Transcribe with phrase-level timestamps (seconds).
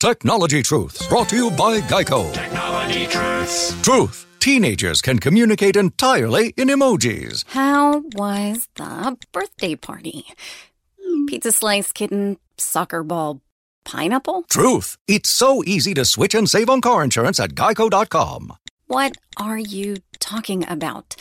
[0.00, 2.32] Technology Truths, brought to you by Geico.
[2.32, 3.78] Technology Truths.
[3.82, 4.24] Truth.
[4.38, 7.44] Teenagers can communicate entirely in emojis.
[7.48, 10.24] How was the birthday party?
[11.26, 13.42] Pizza slice, kitten, soccer ball,
[13.84, 14.44] pineapple?
[14.44, 14.96] Truth.
[15.06, 18.54] It's so easy to switch and save on car insurance at geico.com.
[18.86, 21.14] What are you talking about?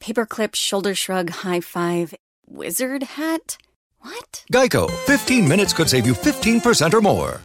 [0.00, 2.14] Paperclip, shoulder shrug, high five,
[2.48, 3.58] wizard hat?
[4.00, 4.44] What?
[4.52, 4.90] Geico.
[5.06, 7.40] 15 minutes could save you 15% or more.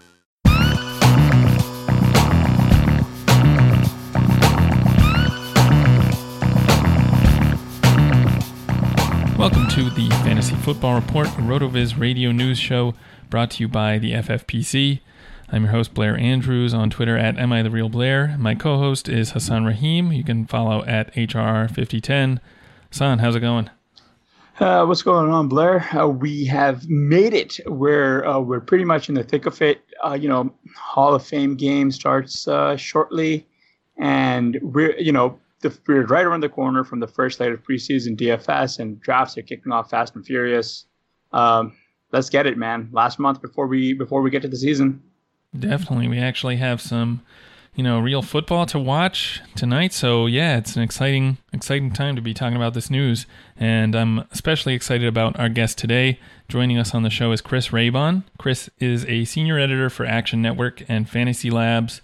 [9.45, 12.95] Welcome to the Fantasy Football Report, a RotoViz radio news show
[13.29, 15.01] brought to you by the FFPC.
[15.51, 18.35] I'm your host, Blair Andrews, on Twitter at Am I the Real Blair.
[18.39, 20.11] My co host is Hassan Rahim.
[20.11, 22.39] You can follow at HR5010.
[22.89, 23.69] Hassan, how's it going?
[24.59, 25.87] Uh, what's going on, Blair?
[25.95, 27.59] Uh, we have made it.
[27.67, 29.79] We're uh, we're pretty much in the thick of it.
[30.03, 33.45] Uh, you know, Hall of Fame game starts uh, shortly,
[33.99, 35.39] and we're you know
[35.87, 39.41] we're right around the corner from the first slate of preseason DFS, and drafts are
[39.41, 40.85] kicking off fast and furious.
[41.31, 41.73] Um,
[42.11, 42.89] let's get it, man.
[42.91, 45.01] Last month before we before we get to the season.
[45.57, 47.21] Definitely, we actually have some
[47.75, 49.91] you know, real football to watch tonight.
[49.91, 53.25] So yeah, it's an exciting, exciting time to be talking about this news.
[53.57, 56.17] And I'm especially excited about our guest today.
[56.47, 58.23] Joining us on the show is Chris Raybon.
[58.37, 62.01] Chris is a senior editor for Action Network and Fantasy Labs.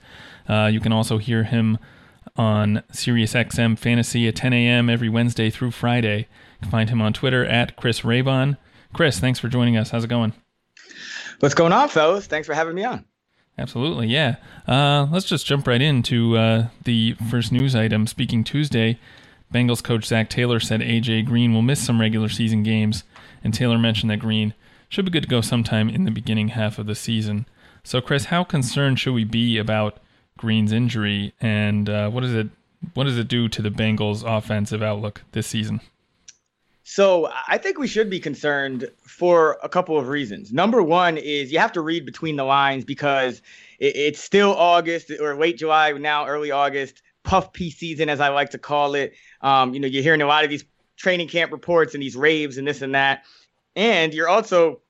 [0.48, 1.78] Uh, you can also hear him
[2.36, 4.90] on SiriusXM Fantasy at 10 a.m.
[4.90, 6.20] every Wednesday through Friday.
[6.20, 8.58] You can find him on Twitter at Chris Raybon.
[8.94, 9.92] Chris, thanks for joining us.
[9.92, 10.34] How's it going?
[11.40, 12.28] What's going on, fellas?
[12.28, 13.06] Thanks for having me on.
[13.58, 14.36] Absolutely, yeah.
[14.68, 18.08] Uh, let's just jump right into uh, the first news item.
[18.08, 19.00] Speaking Tuesday,
[19.54, 23.04] Bengals coach Zac Taylor said AJ Green will miss some regular season games,
[23.44, 24.54] and Taylor mentioned that Green
[24.88, 27.46] should be good to go sometime in the beginning half of the season.
[27.84, 30.00] So, Chris, how concerned should we be about
[30.42, 32.50] Green's injury, and uh, what does it
[32.96, 35.82] what does it do to the Bengals' offensive outlook this season?
[36.84, 40.52] So I think we should be concerned for a couple of reasons.
[40.52, 43.44] Number one is you have to read between the lines because
[43.80, 48.30] it, it's still August or late July, now early August, puff P season, as I
[48.30, 49.14] like to call it.
[49.42, 50.66] Um, you know, you're hearing a lot of these
[50.98, 53.26] training camp reports and these raves and this and that.
[53.76, 54.82] And you're also,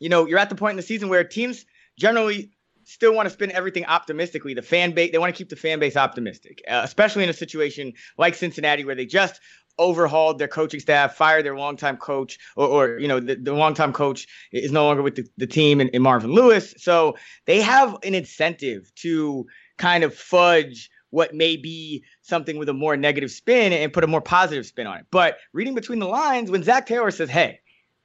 [0.00, 1.64] you know, you're at the point in the season where teams
[1.96, 2.50] generally
[2.88, 4.54] still want to spin everything optimistically.
[4.54, 7.34] The fan base, they want to keep the fan base optimistic, uh, especially in a
[7.34, 9.40] situation like Cincinnati where they just
[9.78, 13.92] overhauled their coaching staff, fired their longtime coach, or, or you know, the, the longtime
[13.92, 16.74] coach is no longer with the, the team in, in Marvin Lewis.
[16.78, 19.46] So they have an incentive to
[19.76, 24.08] kind of fudge what may be something with a more negative spin and put a
[24.08, 25.06] more positive spin on it.
[25.10, 27.60] But reading between the lines, when Zac Taylor says, hey,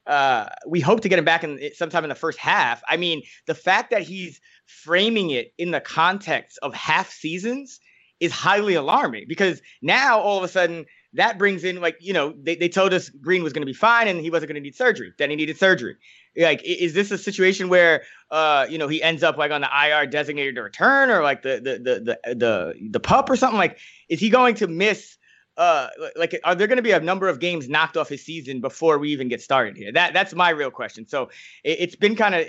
[0.06, 2.82] uh, we hope to get him back in sometime in the first half.
[2.88, 7.80] I mean, the fact that he's framing it in the context of half seasons
[8.20, 12.34] is highly alarming because now all of a sudden that brings in like you know
[12.42, 14.60] they, they told us Green was going to be fine and he wasn't going to
[14.60, 15.12] need surgery.
[15.18, 15.96] Then he needed surgery.
[16.36, 19.68] Like, is this a situation where uh you know he ends up like on the
[19.68, 23.58] IR designated to return or like the the the the the, the pup or something?
[23.58, 23.78] Like,
[24.08, 25.16] is he going to miss?
[25.56, 28.60] Uh, like, are there going to be a number of games knocked off his season
[28.60, 29.92] before we even get started here?
[29.92, 31.06] That that's my real question.
[31.06, 31.30] So
[31.62, 32.44] it, it's been kind of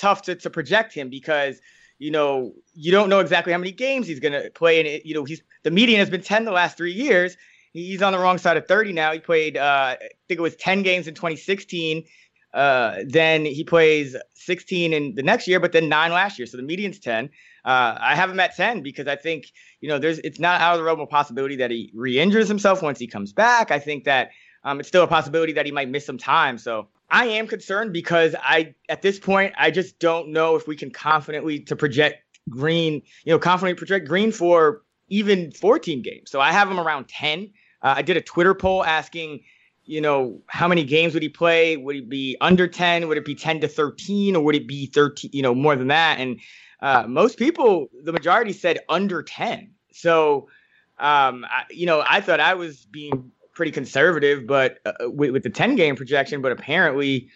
[0.00, 1.60] tough to to project him because
[2.00, 4.80] you know, you don't know exactly how many games he's going to play.
[4.80, 7.36] And, it, you know, he's the median has been 10 the last three years.
[7.72, 9.12] He's on the wrong side of 30 now.
[9.12, 12.04] He played, uh, I think it was 10 games in 2016.
[12.52, 16.46] Uh, then he plays 16 in the next year, but then nine last year.
[16.46, 17.26] So the median's 10.
[17.66, 20.72] Uh, I have him at 10 because I think, you know, there's it's not out
[20.72, 23.70] of the realm of possibility that he re injures himself once he comes back.
[23.70, 24.30] I think that
[24.64, 26.56] um, it's still a possibility that he might miss some time.
[26.56, 30.76] So I am concerned because I, at this point, I just don't know if we
[30.76, 36.30] can confidently to project Green, you know, confidently project Green for even 14 games.
[36.30, 37.50] So I have him around 10.
[37.82, 39.40] Uh, I did a Twitter poll asking,
[39.84, 41.76] you know, how many games would he play?
[41.76, 43.08] Would he be under 10?
[43.08, 45.30] Would it be 10 to 13, or would it be 13?
[45.32, 46.18] You know, more than that.
[46.18, 46.40] And
[46.80, 49.72] uh, most people, the majority said under 10.
[49.92, 50.48] So,
[50.98, 55.42] um, I, you know, I thought I was being pretty conservative, but uh, with, with,
[55.42, 56.42] the 10 game projection.
[56.42, 57.28] But apparently,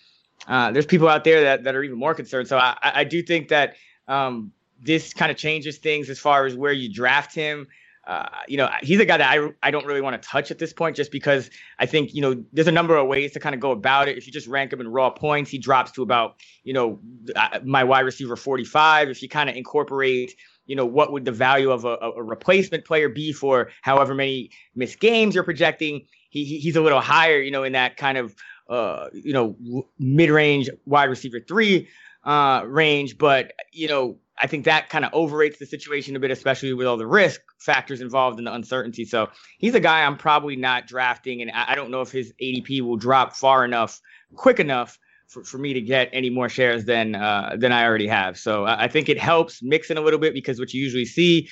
[0.47, 2.49] uh, there's people out there that, that are even more concerned.
[2.49, 3.77] So I, I do think that
[4.09, 7.67] um, this kind of changes things as far as where you draft him.
[8.07, 10.59] Uh, you know, he's a guy that I, I don't really want to touch at
[10.59, 13.55] this point just because I think, you know, there's a number of ways to kind
[13.55, 14.19] of go about it.
[14.19, 17.01] If you just rank him in raw points, he drops to about, you know,
[17.35, 19.09] uh, my wide receiver 45.
[19.09, 22.85] If you kind of incorporate you know, what would the value of a, a replacement
[22.85, 26.07] player be for however many missed games you're projecting?
[26.31, 28.35] He, he's a little higher, you know, in that kind of,
[28.69, 31.89] uh, you know, mid-range wide receiver three
[32.25, 33.19] uh, range.
[33.19, 36.87] But you know, I think that kind of overrates the situation a bit, especially with
[36.87, 39.05] all the risk factors involved in the uncertainty.
[39.05, 39.29] So
[39.59, 42.97] he's a guy I'm probably not drafting, and I don't know if his ADP will
[42.97, 44.01] drop far enough,
[44.35, 48.07] quick enough for, for me to get any more shares than uh, than I already
[48.07, 48.39] have.
[48.39, 51.49] So I think it helps mixing a little bit because what you usually see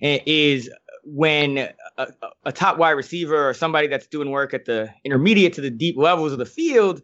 [0.00, 0.70] is
[1.04, 2.08] when a,
[2.44, 5.96] a, top wide receiver or somebody that's doing work at the intermediate to the deep
[5.96, 7.00] levels of the field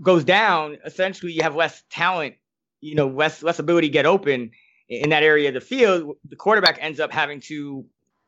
[0.00, 2.34] goes down, essentially you have less talent,
[2.80, 4.50] you know, less less ability to get open
[4.88, 6.16] in that area of the field.
[6.28, 7.84] The quarterback ends up having to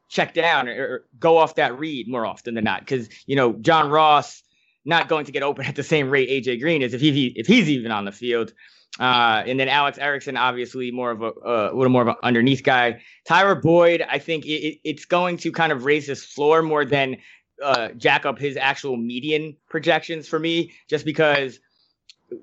[0.08, 3.90] check down or, go off that read more often than not because you know John
[3.90, 4.42] Ross
[4.86, 7.46] not going to get open at the same rate AJ Green is if he if
[7.46, 8.52] he's even on the field.
[8.98, 12.14] Uh, and then Alex Erickson, obviously more of a, uh, a little more of an
[12.22, 13.02] underneath guy.
[13.26, 17.18] Tyler Boyd, I think it, it's going to kind of raise his floor more than
[17.62, 21.58] uh, jack up his actual median projections for me, just because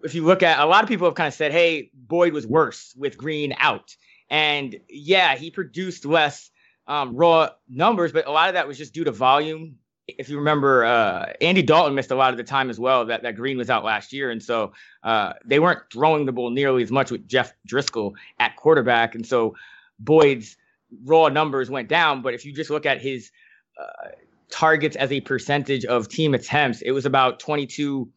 [0.03, 2.45] if you look at a lot of people have kind of said, hey, Boyd was
[2.45, 3.95] worse with Green out.
[4.29, 6.49] And yeah, he produced less
[6.87, 10.37] um, raw numbers, but a lot of that was just due to volume if you
[10.37, 13.05] remember, uh, Andy Dalton missed a lot of the time as well.
[13.05, 14.73] That that Green was out last year, and so
[15.03, 19.25] uh, they weren't throwing the ball nearly as much with Jeff Driskel at quarterback, and
[19.25, 19.55] so
[19.99, 20.57] Boyd's
[21.05, 22.21] raw numbers went down.
[22.21, 23.31] But if you just look at his
[23.79, 24.09] uh,
[24.49, 28.09] targets as a percentage of team attempts, it was about 22.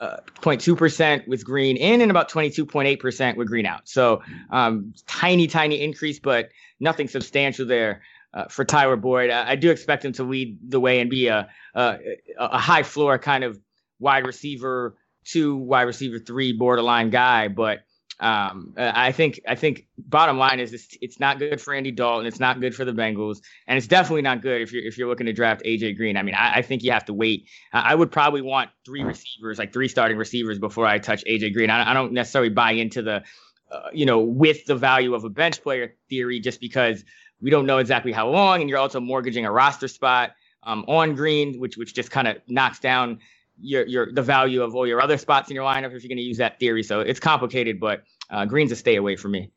[0.00, 3.86] 0.2% uh, with Green in and about 22.8% with Green out.
[3.86, 6.48] So um, tiny, tiny increase, but
[6.80, 8.00] nothing substantial there
[8.32, 9.30] uh, for Tyler Boyd.
[9.30, 11.98] I, I, do expect him to lead the way and be a, a,
[12.38, 13.58] a high floor kind of
[13.98, 17.48] wide receiver two, wide receiver three, borderline guy.
[17.48, 17.80] But
[18.20, 22.26] um, I think I think bottom line is it's, it's not good for Andy Dalton.
[22.26, 25.08] It's not good for the Bengals, and it's definitely not good if you're if you're
[25.08, 26.18] looking to draft AJ Green.
[26.18, 27.48] I mean, I, I think you have to wait.
[27.72, 31.70] I would probably want three receivers, like three starting receivers, before I touch AJ Green.
[31.70, 33.22] I, I don't necessarily buy into the
[33.70, 37.04] uh, you know, with the value of a bench player theory, just because
[37.40, 40.32] we don't know exactly how long, and you're also mortgaging a roster spot
[40.62, 43.18] um, on Green, which which just kind of knocks down
[43.60, 46.16] your your the value of all your other spots in your lineup if you're going
[46.16, 46.82] to use that theory.
[46.82, 49.50] So it's complicated, but uh, Green's a stay away for me.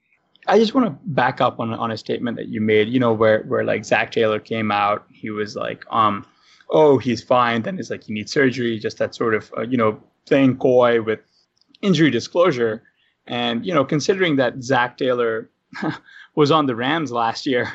[0.48, 2.90] I just want to back up on on a statement that you made.
[2.90, 6.26] You know, where where like Zac Taylor came out, he was like, um,
[6.70, 7.62] oh, he's fine.
[7.62, 8.80] Then it's like he needs surgery.
[8.80, 11.20] Just that sort of uh, you know playing coy with
[11.82, 12.84] injury disclosure.
[13.26, 15.50] And you know, considering that Zac Taylor
[16.36, 17.72] was on the Rams last year.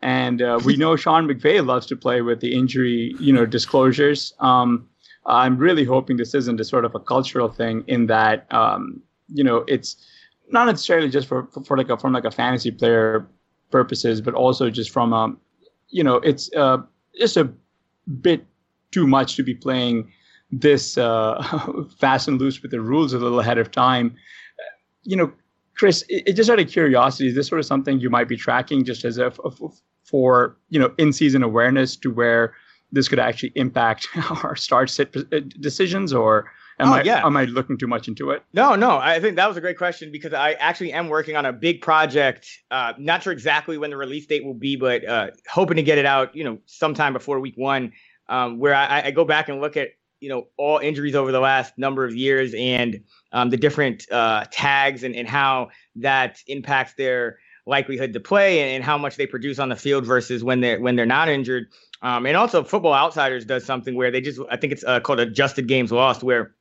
[0.00, 4.32] And uh, we know Sean McVay loves to play with the injury, you know, disclosures.
[4.38, 4.88] Um,
[5.26, 9.42] I'm really hoping this isn't a sort of a cultural thing in that, um, you
[9.42, 9.96] know, it's
[10.50, 13.28] not necessarily just for, for, for, like a from like a fantasy player
[13.70, 15.34] purposes, but also just from a,
[15.90, 16.78] you know, it's uh,
[17.18, 17.50] just a
[18.20, 18.46] bit
[18.90, 20.10] too much to be playing
[20.50, 21.42] this uh,
[21.98, 24.16] fast and loose with the rules a little ahead of time.
[25.02, 25.32] You know,
[25.78, 28.84] Chris, it, just out of curiosity, is this sort of something you might be tracking
[28.84, 29.32] just as a,
[30.04, 32.54] for you know in season awareness to where
[32.90, 34.08] this could actually impact
[34.44, 37.24] our start sit uh, decisions, or am Oh, I yeah.
[37.26, 38.42] am I looking too much into it?
[38.54, 41.44] No, no, I think that was a great question because I actually am working on
[41.46, 42.48] a big project.
[42.70, 45.98] Uh, not sure exactly when the release date will be, but uh, hoping to get
[45.98, 47.92] it out, you know, sometime before week one,
[48.28, 49.88] um, where I, I go back and look at,
[50.20, 54.44] you know, all injuries over the last number of years and um, the different uh,
[54.50, 59.26] tags and, and how that impacts their likelihood to play and, and how much they
[59.26, 61.66] produce on the field versus when they're when they're not injured.
[62.02, 65.20] Um, and also, Football Outsiders does something where they just, I think it's uh, called
[65.20, 66.54] adjusted games lost, where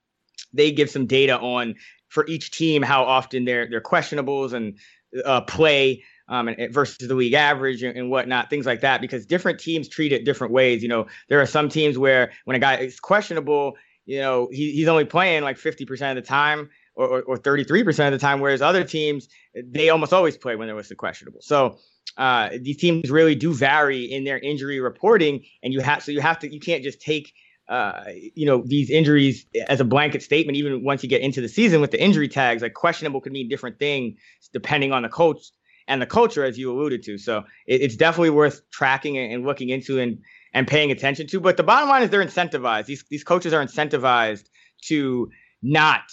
[0.54, 1.76] they give some data on
[2.10, 4.78] for each team how often their their questionables and
[5.26, 9.02] uh, play um, and, versus the league average and, and whatnot, things like that.
[9.02, 10.82] Because different teams treat it different ways.
[10.82, 14.72] You know, there are some teams where when a guy is questionable, you know, he,
[14.72, 16.70] he's only playing like fifty percent of the time.
[17.00, 20.76] Or, or 33% of the time, whereas other teams, they almost always play when there
[20.76, 21.42] was the questionable.
[21.44, 21.78] So
[22.18, 26.22] uh, these teams really do vary in their injury reporting, and you have so you
[26.22, 27.36] have to you can't just take
[27.70, 31.50] uh, you know, these injuries as a blanket statement, even once you get into the
[31.50, 34.18] season with the injury tags, like questionable could mean different things
[34.54, 35.52] depending on the coach
[35.88, 37.18] and the culture, as you alluded to.
[37.18, 40.20] So it, it's definitely worth tracking and, looking into and
[40.54, 41.40] and paying attention to.
[41.40, 42.86] But the bottom line is they're incentivized.
[42.86, 44.50] These these coaches are incentivized
[44.84, 45.30] to
[45.62, 46.04] not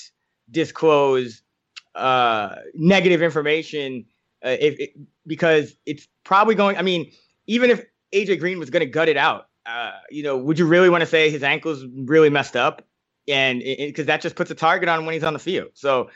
[0.51, 1.43] disclose
[1.95, 4.05] uh, negative information
[4.45, 4.91] uh, if
[5.27, 6.77] because it's probably going.
[6.77, 7.11] I mean,
[7.47, 10.67] even if AJ Green was going to gut it out, uh, you know, would you
[10.67, 12.87] really want to say his ankle's really messed up?
[13.27, 15.71] And because that just puts a target on when he's on the field.
[15.73, 16.11] So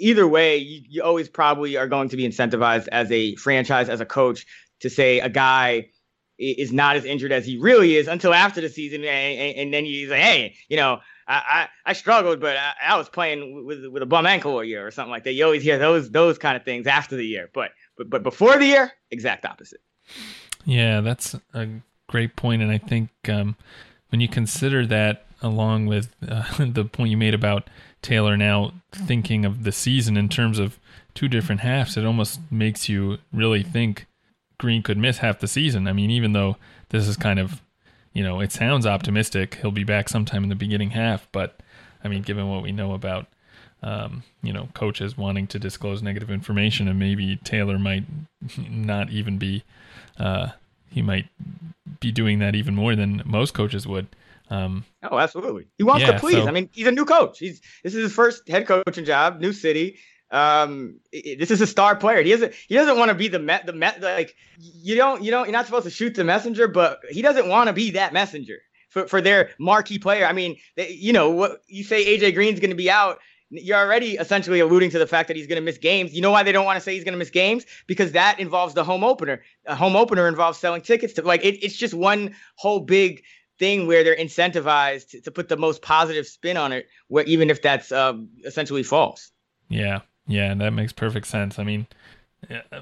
[0.00, 4.00] either way, you, you always probably are going to be incentivized as a franchise, as
[4.00, 4.46] a coach,
[4.80, 5.90] to say a guy
[6.38, 9.84] is not as injured as he really is until after the season, and, and, then
[9.84, 13.84] he's like, hey, you know, I I, I struggled, but I, I was playing with
[13.86, 15.34] with a bum ankle a year or something like that.
[15.34, 18.56] You always hear those those kind of things after the year, but but but before
[18.58, 19.80] the year, exact opposite.
[20.64, 21.68] Yeah, that's a
[22.08, 23.56] great point, and I think um,
[24.08, 27.68] when you consider that along with uh, the point you made about
[28.02, 30.78] Taylor now thinking of the season in terms of
[31.14, 34.06] two different halves, it almost makes you really think
[34.58, 35.86] Green could miss half the season.
[35.86, 36.56] I mean, even though
[36.90, 37.62] this is kind of,
[38.12, 41.60] you know, it sounds optimistic, he'll be back sometime in the beginning half, but
[42.02, 43.26] I mean, given what we know about
[43.82, 48.04] um, you know, coaches wanting to disclose negative information, and maybe Taylor might
[48.68, 49.64] not even be,
[50.18, 50.48] uh,
[50.90, 51.28] he might
[52.00, 54.06] be doing that even more than most coaches would.
[54.50, 55.68] Um, Oh, absolutely.
[55.78, 56.34] He wants Yeah, to please.
[56.42, 57.38] so- I mean, he's a new coach.
[57.38, 59.98] He's this is his first head coaching job, new city.
[60.32, 62.22] Um, this is a star player.
[62.22, 62.54] He doesn't.
[62.68, 63.66] He doesn't want to be the met.
[63.66, 64.00] The met.
[64.00, 65.22] Like you don't.
[65.22, 65.46] You don't.
[65.46, 68.58] You're not supposed to shoot the messenger, but he doesn't want to be that messenger
[68.90, 70.24] for for their marquee player.
[70.26, 72.04] I mean, they, you know what you say?
[72.16, 73.18] AJ Green's going to be out.
[73.52, 76.12] You're already essentially alluding to the fact that he's going to miss games.
[76.14, 77.66] You know why they don't want to say he's going to miss games?
[77.88, 79.42] Because that involves the home opener.
[79.66, 83.24] A home opener involves selling tickets to like it, it's just one whole big
[83.60, 87.50] thing where they're incentivized to, to put the most positive spin on it, where even
[87.50, 89.30] if that's um, essentially false.
[89.68, 91.60] Yeah, yeah, that makes perfect sense.
[91.60, 91.86] I mean,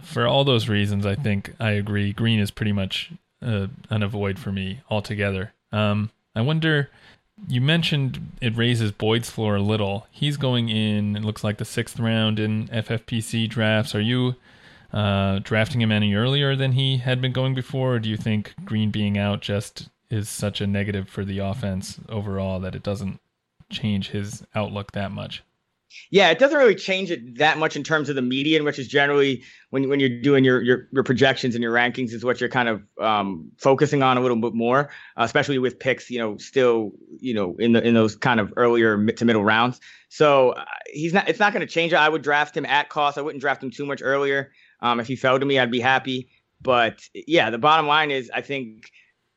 [0.03, 2.15] for all those reasons, I think I agree.
[2.15, 5.53] Green is pretty much uh, an avoid for me altogether.
[5.73, 6.89] Um, I wonder.
[7.47, 10.09] You mentioned it raises Boyd's floor a little.
[10.11, 11.15] He's going in.
[11.15, 13.95] It looks like the sixth round in FFPC drafts.
[13.95, 14.35] Are you
[14.93, 18.55] uh, drafting him any earlier than he had been going before, or do you think
[18.65, 23.21] Green being out just is such a negative for the offense overall that it doesn't
[23.71, 25.43] change his outlook that much?
[26.11, 28.89] Yeah, it doesn't really change it that much in terms of the median, which is
[28.89, 32.51] generally when when you're doing your your, your projections and your rankings is what you're
[32.51, 36.37] kind of um, focusing on a little bit more, uh, especially with picks, you know,
[36.37, 39.81] still you know in the in those kind of earlier mid to middle rounds.
[40.11, 41.29] So uh, he's not.
[41.29, 41.97] It's not going to change it.
[41.97, 43.17] I would draft him at cost.
[43.17, 44.53] I wouldn't draft him too much earlier.
[44.81, 46.29] Um, if he fell to me, I'd be happy.
[46.61, 48.91] But yeah, the bottom line is I think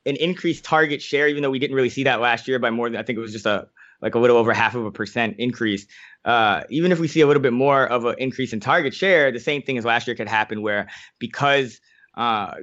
[0.06, 2.90] an increased target share, even though we didn't really see that last year by more
[2.90, 3.68] than I think it was just a
[4.02, 5.86] like a little over half of a percent increase.
[6.26, 9.32] Uh, even if we see a little bit more of an increase in target share,
[9.32, 10.88] the same thing as last year could happen where
[11.20, 11.80] because
[12.16, 12.54] uh,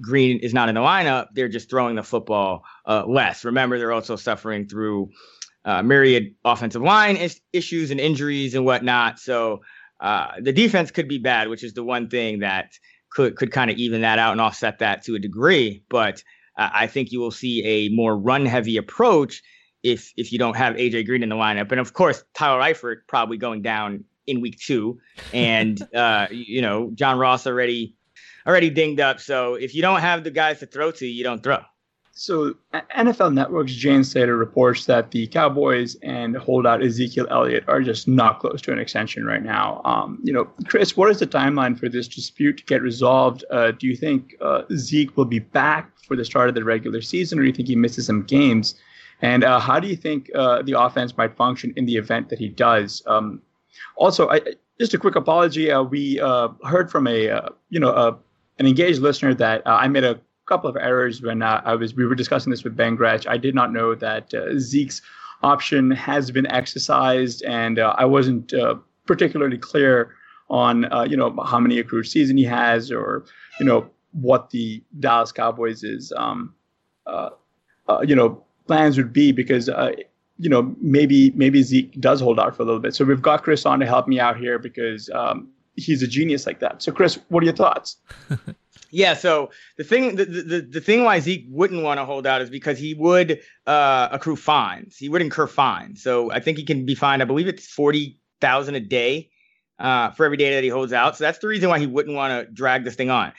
[0.00, 3.44] Green is not in the lineup, they're just throwing the football uh, less.
[3.44, 5.10] Remember, they're also suffering through
[5.64, 9.18] uh, myriad offensive line is- issues and injuries and whatnot.
[9.18, 9.62] So
[10.00, 12.72] uh, the defense could be bad, which is the one thing that
[13.10, 15.82] could could kind of even that out and offset that to a degree.
[15.88, 16.22] But
[16.56, 19.42] uh, I think you will see a more run heavy approach
[19.82, 23.06] if if you don't have AJ Green in the lineup, and of course Tyler Eifert
[23.06, 24.98] probably going down in week two,
[25.32, 27.94] and uh, you know John Ross already
[28.46, 29.20] already dinged up.
[29.20, 31.60] So if you don't have the guys to throw to, you don't throw.
[32.18, 38.08] So NFL Network's Jane Slater reports that the Cowboys and holdout Ezekiel Elliott are just
[38.08, 39.82] not close to an extension right now.
[39.84, 43.44] Um, you know, Chris, what is the timeline for this dispute to get resolved?
[43.50, 47.02] Uh, do you think uh, Zeke will be back for the start of the regular
[47.02, 48.76] season, or do you think he misses some games?
[49.20, 52.38] And uh, how do you think uh, the offense might function in the event that
[52.38, 53.02] he does?
[53.06, 53.42] Um,
[53.94, 54.40] also, I,
[54.80, 55.70] just a quick apology.
[55.70, 58.18] Uh, we uh, heard from a you know
[58.58, 62.06] an engaged listener that I made a couple of errors when uh, I was we
[62.06, 63.26] were discussing this with Ben Gretch.
[63.26, 65.02] I did not know that uh, Zeke's
[65.42, 68.76] option has been exercised, and uh, I wasn't uh,
[69.06, 70.14] particularly clear
[70.48, 73.24] on uh, you know how many accrued season he has, or
[73.58, 76.54] you know what the Dallas Cowboys is um,
[77.06, 77.30] uh,
[78.04, 79.68] you know plans would be because.
[80.38, 82.94] you know, maybe maybe Zeke does hold out for a little bit.
[82.94, 86.46] So we've got Chris on to help me out here because um, he's a genius
[86.46, 86.82] like that.
[86.82, 87.96] So Chris, what are your thoughts?
[88.96, 92.40] Yeah, so the thing the, the, the thing why Zeke wouldn't want to hold out
[92.40, 94.96] is because he would uh, accrue fines.
[94.96, 96.02] He would incur fines.
[96.02, 97.20] So I think he can be fined.
[97.20, 99.28] I believe it's forty thousand a day
[99.78, 101.14] uh, for every day that he holds out.
[101.14, 103.34] So that's the reason why he wouldn't want to drag this thing on.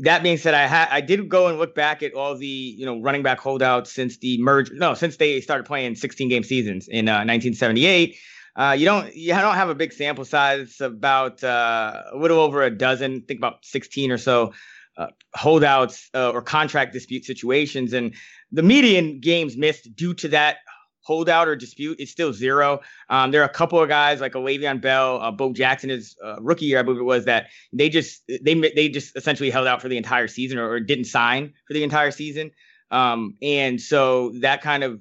[0.00, 2.84] That being said, I had I did go and look back at all the you
[2.84, 4.72] know running back holdouts since the merge.
[4.72, 8.16] No, since they started playing 16 game seasons in uh, 1978.
[8.56, 10.80] Uh, you don't you don't have a big sample size.
[10.80, 13.20] About uh, a little over a dozen.
[13.20, 14.52] think about 16 or so
[14.96, 17.92] uh, holdouts uh, or contract dispute situations.
[17.92, 18.14] And
[18.52, 20.58] the median games missed due to that
[21.06, 22.80] holdout or dispute is still zero.
[23.08, 26.16] Um, there are a couple of guys like a Le'Veon Bell, uh, Bo Jackson is
[26.24, 29.68] uh, rookie year, I believe it was that they just they they just essentially held
[29.68, 32.50] out for the entire season or, or didn't sign for the entire season.
[32.90, 35.00] Um, and so that kind of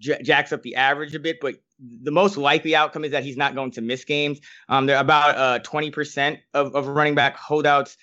[0.00, 3.36] j- jacks up the average a bit, but the most likely outcome is that he's
[3.36, 4.40] not going to miss games.
[4.68, 7.96] Um, they're about uh, 20% of, of running back holdouts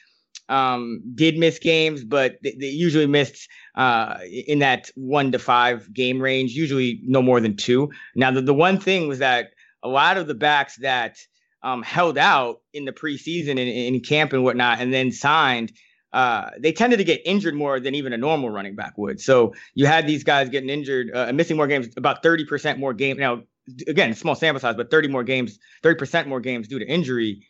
[0.52, 5.92] um, did miss games, but they, they usually missed uh, in that one to five
[5.94, 7.90] game range, usually no more than two.
[8.16, 11.18] Now, the, the one thing was that a lot of the backs that
[11.64, 15.72] um, held out in the preseason and in, in camp and whatnot, and then signed,
[16.12, 19.22] uh, they tended to get injured more than even a normal running back would.
[19.22, 23.20] So you had these guys getting injured uh, missing more games, about 30% more games.
[23.20, 23.44] Now,
[23.88, 27.48] again, small sample size, but 30 more games, 30% more games due to injury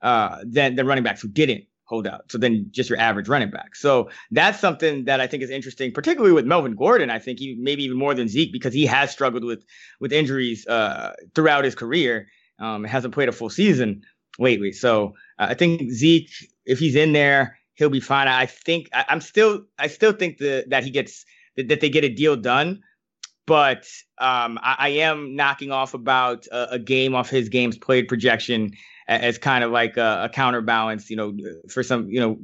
[0.00, 2.30] uh, than the running backs who didn't holdout.
[2.30, 3.74] So then just your average running back.
[3.74, 7.10] So that's something that I think is interesting, particularly with Melvin Gordon.
[7.10, 9.64] I think he maybe even more than Zeke because he has struggled with
[9.98, 12.28] with injuries uh, throughout his career.
[12.60, 14.02] Um, hasn't played a full season
[14.38, 14.70] lately.
[14.70, 16.30] So uh, I think Zeke,
[16.64, 18.28] if he's in there, he'll be fine.
[18.28, 21.24] I think I, am still I still think the, that he gets
[21.56, 22.82] that, that they get a deal done.
[23.46, 28.06] But um, I, I, am knocking off about a, a game off his games played
[28.06, 28.70] projection
[29.10, 31.36] as kind of like a, a counterbalance, you know,
[31.68, 32.38] for some, you know,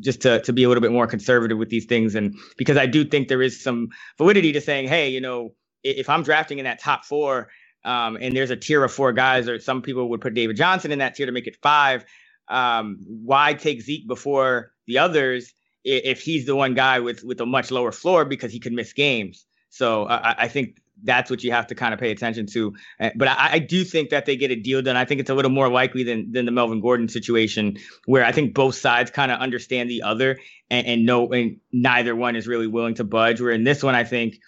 [0.00, 2.86] just to to be a little bit more conservative with these things, and because I
[2.86, 6.64] do think there is some validity to saying, hey, you know, if I'm drafting in
[6.64, 7.50] that top four,
[7.84, 10.92] um, and there's a tier of four guys, or some people would put David Johnson
[10.92, 12.04] in that tier to make it five.
[12.48, 15.52] Um, why take Zeke before the others
[15.84, 18.92] if he's the one guy with with a much lower floor because he could miss
[18.92, 19.44] games?
[19.70, 22.74] So I, I think that's what you have to kind of pay attention to.
[23.00, 24.96] Uh, but I, I, do think that they get a deal done.
[24.96, 28.32] I think it's a little more likely than than the Melvin Gordon situation, where I
[28.32, 30.38] think both sides kind of understand the other
[30.70, 33.40] and, and know and neither one is really willing to budge.
[33.40, 34.38] Where in this one, I think,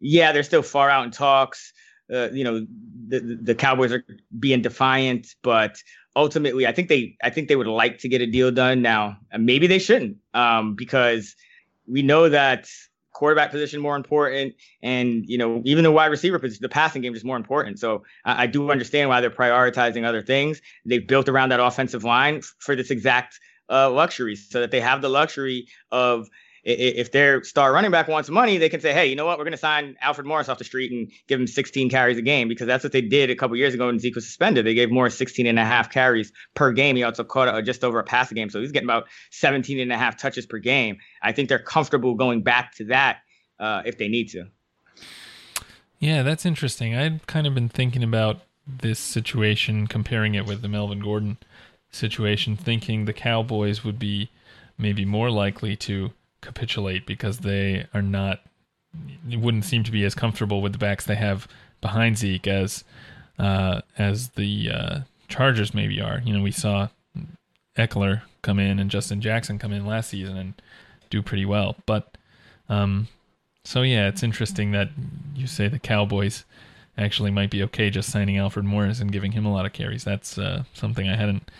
[0.00, 1.72] yeah, they're still far out in talks.
[2.12, 2.66] Uh, you know,
[3.08, 4.04] the the Cowboys are
[4.38, 5.76] being defiant, but
[6.14, 9.18] ultimately, I think they I think they would like to get a deal done now.
[9.36, 11.34] Maybe they shouldn't, um, because
[11.88, 12.68] we know that
[13.16, 17.14] quarterback position more important, and you know even the wide receiver position, the passing game
[17.14, 17.78] is more important.
[17.78, 20.60] So I, I do understand why they're prioritizing other things.
[20.84, 25.00] They've built around that offensive line for this exact uh, luxury, so that they have
[25.00, 26.28] the luxury of
[26.68, 29.38] if their star running back wants money, they can say, hey, you know what?
[29.38, 32.22] We're going to sign Alfred Morris off the street and give him 16 carries a
[32.22, 34.66] game because that's what they did a couple years ago when Zeke was suspended.
[34.66, 36.96] They gave Morris 16 and a half carries per game.
[36.96, 38.50] He also caught just over a pass a game.
[38.50, 40.98] So he's getting about 17 and a half touches per game.
[41.22, 43.18] I think they're comfortable going back to that
[43.60, 44.48] uh, if they need to.
[46.00, 46.96] Yeah, that's interesting.
[46.96, 51.38] I'd kind of been thinking about this situation, comparing it with the Melvin Gordon
[51.92, 54.30] situation, thinking the Cowboys would be
[54.76, 56.10] maybe more likely to
[56.46, 58.40] capitulate because they are not
[59.28, 61.46] wouldn't seem to be as comfortable with the backs they have
[61.80, 62.84] behind Zeke as
[63.38, 66.22] uh, as the uh, Chargers maybe are.
[66.24, 66.88] You know, we saw
[67.76, 70.54] Ekeler come in and Justin Jackson come in last season and
[71.10, 72.16] do pretty well, but
[72.68, 73.08] um,
[73.64, 74.90] so yeah, it's interesting that
[75.34, 76.44] you say the Cowboys
[76.98, 80.04] actually might be okay just signing Alfred Morris and giving him a lot of carries.
[80.04, 81.50] That's uh, something I hadn't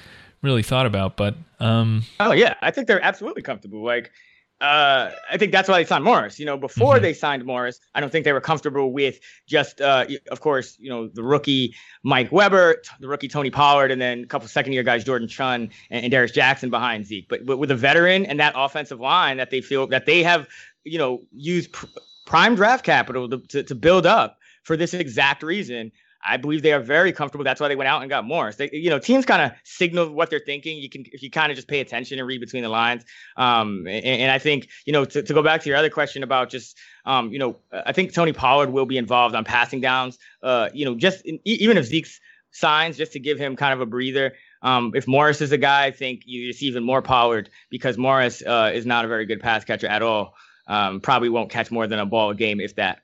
[0.43, 3.83] really thought about, but um, oh yeah, I think they're absolutely comfortable.
[3.83, 4.13] Like
[4.61, 6.39] uh, I think that's why they signed Morris.
[6.39, 7.03] You know, before mm-hmm.
[7.03, 10.89] they signed Morris, I don't think they were comfortable with just, uh, of course, you
[10.89, 14.83] know, the rookie Mike Weber, the rookie Tony Pollard, and then a couple second year
[14.83, 17.29] guys, Jordan Chunn and, and Darius Jackson behind Zeke.
[17.29, 20.49] But, but with a veteran and that offensive line that they feel that they have,
[20.85, 21.87] you know, used pr-
[22.25, 25.93] prime draft capital to, to, to build up for this exact reason.
[26.27, 27.45] I believe they are very comfortable.
[27.45, 28.57] That's why they went out and got Morris.
[28.57, 30.79] They, you know, teams kind of signal what they're thinking.
[30.79, 33.05] You can, if you kind of just pay attention and read between the lines.
[33.37, 36.23] Um, and, and, I think, you know, to, to go back to your other question
[36.23, 40.19] about just, um, you know, I think Tony Pollard will be involved on passing downs.
[40.43, 43.81] Uh, you know, just in, even if Zeke's signs, just to give him kind of
[43.81, 44.33] a breather.
[44.63, 47.99] Um, if Morris is a guy, I think you just see even more Pollard because
[47.99, 50.35] Morris uh, is not a very good pass catcher at all.
[50.67, 53.03] Um, probably won't catch more than a ball a game, if that.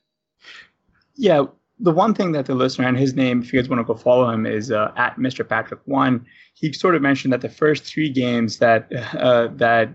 [1.15, 1.45] Yeah,
[1.83, 3.99] the one thing that the listener and his name, if you guys want to go
[3.99, 5.47] follow him, is uh, at Mr.
[5.47, 6.25] Patrick One.
[6.55, 9.92] He sort of mentioned that the first three games that uh, that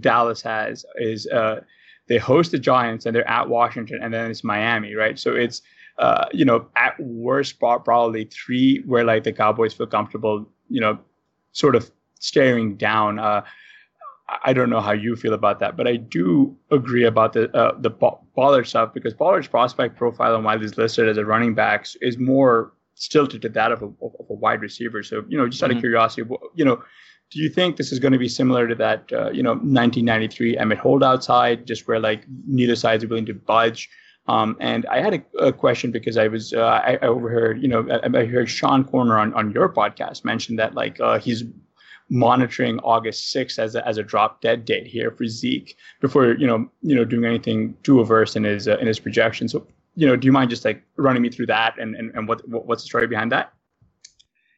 [0.00, 1.60] Dallas has is uh,
[2.08, 5.18] they host the Giants and they're at Washington and then it's Miami, right?
[5.18, 5.60] So it's
[5.98, 10.98] uh, you know at worst probably three where like the Cowboys feel comfortable, you know,
[11.52, 13.18] sort of staring down.
[14.44, 17.76] I don't know how you feel about that, but I do agree about the uh,
[17.78, 21.86] the Pollard stuff because Pollard's prospect profile and why he's listed as a running back
[22.00, 25.02] is more stilted to that of a, of a wide receiver.
[25.02, 25.78] So you know, just out mm-hmm.
[25.78, 26.82] of curiosity, you know,
[27.30, 30.56] do you think this is going to be similar to that uh, you know 1993
[30.56, 33.88] Emmitt holdout side, just where like neither side is willing to budge?
[34.28, 37.68] Um, and I had a, a, question because I was uh, I, I, overheard you
[37.68, 41.44] know I, I, heard Sean Koerner on, on your podcast mention that like uh, he's
[42.08, 46.46] monitoring August 6th as a, as a drop dead date here for Zeke before you
[46.46, 49.48] know you know doing anything too averse in his uh, in his projection.
[49.48, 49.66] So
[49.96, 52.46] you know, do you mind just like running me through that and and, and what,
[52.48, 53.52] what what's the story behind that?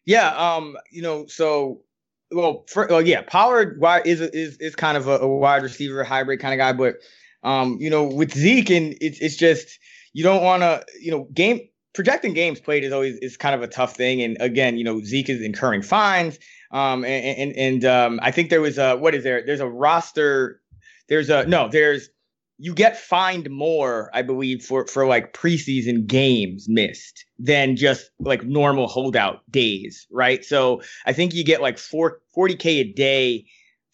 [0.05, 1.83] Yeah, um, you know, so
[2.31, 6.41] well, for, well, yeah, Pollard is is is kind of a, a wide receiver hybrid
[6.41, 6.97] kind of guy, but
[7.43, 9.79] um, you know, with Zeke and it's it's just
[10.13, 11.61] you don't want to, you know, game
[11.95, 14.23] projecting games played is always is kind of a tough thing.
[14.23, 16.39] And again, you know, Zeke is incurring fines.
[16.71, 19.45] Um, and and, and um, I think there was a what is there?
[19.45, 20.61] There's a roster.
[21.09, 21.69] There's a no.
[21.69, 22.11] There's
[22.59, 28.45] you get fined more, I believe, for for like preseason games missed than just like
[28.45, 30.45] normal holdout days, right?
[30.45, 33.47] So I think you get like four, 40k a day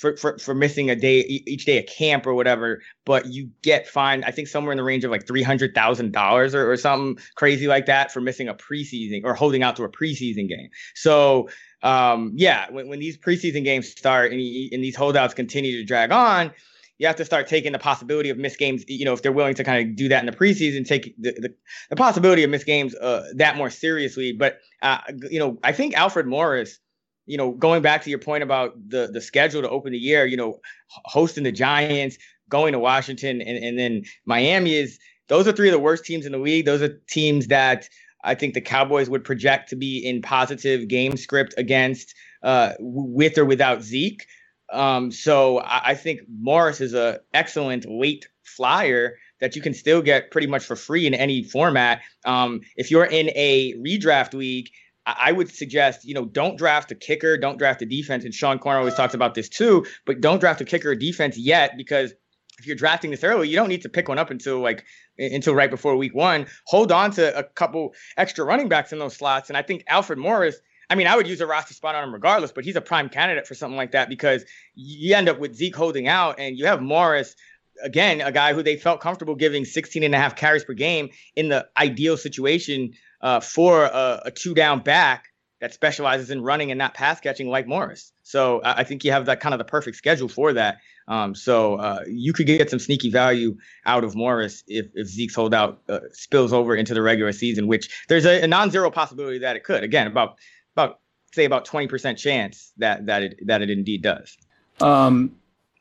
[0.04, 3.88] for, for for missing a day each day a camp or whatever, but you get
[3.88, 4.24] fined.
[4.26, 7.66] I think somewhere in the range of like three hundred thousand dollars or something crazy
[7.66, 10.68] like that for missing a preseason or holding out to a preseason game.
[10.94, 11.48] So
[11.82, 16.12] um, yeah, when, when these preseason games start and, and these holdouts continue to drag
[16.12, 16.52] on,
[16.98, 18.84] you have to start taking the possibility of missed games.
[18.86, 21.32] You know, if they're willing to kind of do that in the preseason, take the,
[21.32, 21.54] the,
[21.88, 24.32] the possibility of missed games uh, that more seriously.
[24.32, 24.98] But uh,
[25.30, 26.78] you know, I think Alfred Morris.
[27.26, 30.26] You know, going back to your point about the the schedule to open the year,
[30.26, 35.52] you know, hosting the Giants, going to Washington, and, and then Miami is those are
[35.52, 36.66] three of the worst teams in the league.
[36.66, 37.88] Those are teams that
[38.22, 43.38] I think the Cowboys would project to be in positive game script against uh, with
[43.38, 44.26] or without Zeke.
[44.72, 50.00] Um, so I, I think Morris is a excellent late flyer that you can still
[50.00, 52.00] get pretty much for free in any format.
[52.24, 54.68] Um, if you're in a redraft league,
[55.06, 58.24] I would suggest, you know, don't draft a kicker, don't draft a defense.
[58.24, 61.36] And Sean Koerner always talks about this too, but don't draft a kicker or defense
[61.36, 62.14] yet because
[62.58, 64.84] if you're drafting this early, you don't need to pick one up until like
[65.18, 66.46] until right before week one.
[66.66, 69.50] Hold on to a couple extra running backs in those slots.
[69.50, 70.56] And I think Alfred Morris,
[70.88, 73.08] I mean, I would use a roster spot on him regardless, but he's a prime
[73.08, 76.66] candidate for something like that because you end up with Zeke holding out and you
[76.66, 77.34] have Morris,
[77.82, 81.10] again, a guy who they felt comfortable giving 16 and a half carries per game
[81.36, 82.92] in the ideal situation
[83.24, 87.48] uh, for a, a two down back that specializes in running and not pass catching
[87.48, 88.12] like Morris.
[88.22, 90.76] So I think you have that kind of the perfect schedule for that.
[91.08, 93.56] Um, so uh, you could get some sneaky value
[93.86, 98.04] out of Morris if, if Zeke's holdout uh, spills over into the regular season, which
[98.08, 99.82] there's a, a, non-zero possibility that it could.
[99.82, 100.36] Again, about
[100.74, 101.00] about
[101.32, 104.36] say about 20% chance that that it that it indeed does.
[104.80, 105.34] Um,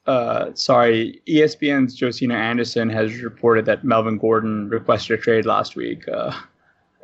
[0.05, 6.07] uh, sorry, ESPN's Josina Anderson has reported that Melvin Gordon requested a trade last week.
[6.07, 6.33] Uh,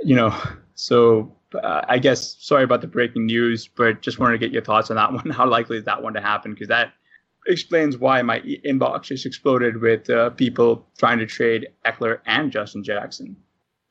[0.04, 0.36] you know,
[0.76, 4.64] so uh, I guess sorry about the breaking news, but just wanted to get your
[4.64, 5.30] thoughts on that one.
[5.32, 6.54] How likely is that one to happen?
[6.54, 6.94] Because that
[7.48, 12.84] explains why my inbox just exploded with uh, people trying to trade Ekeler and Justin
[12.84, 13.36] Jackson.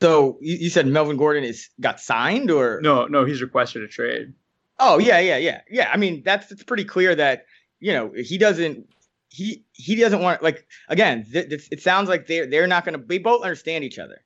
[0.00, 3.06] So you, said Melvin Gordon is got signed, or no?
[3.06, 4.32] No, he's requested a trade.
[4.78, 5.90] Oh yeah, yeah, yeah, yeah.
[5.92, 7.46] I mean, that's it's pretty clear that
[7.80, 8.86] you know he doesn't
[9.28, 11.26] he he doesn't want like again.
[11.30, 12.98] Th- th- it sounds like they're they're not gonna.
[12.98, 14.22] They both understand each other.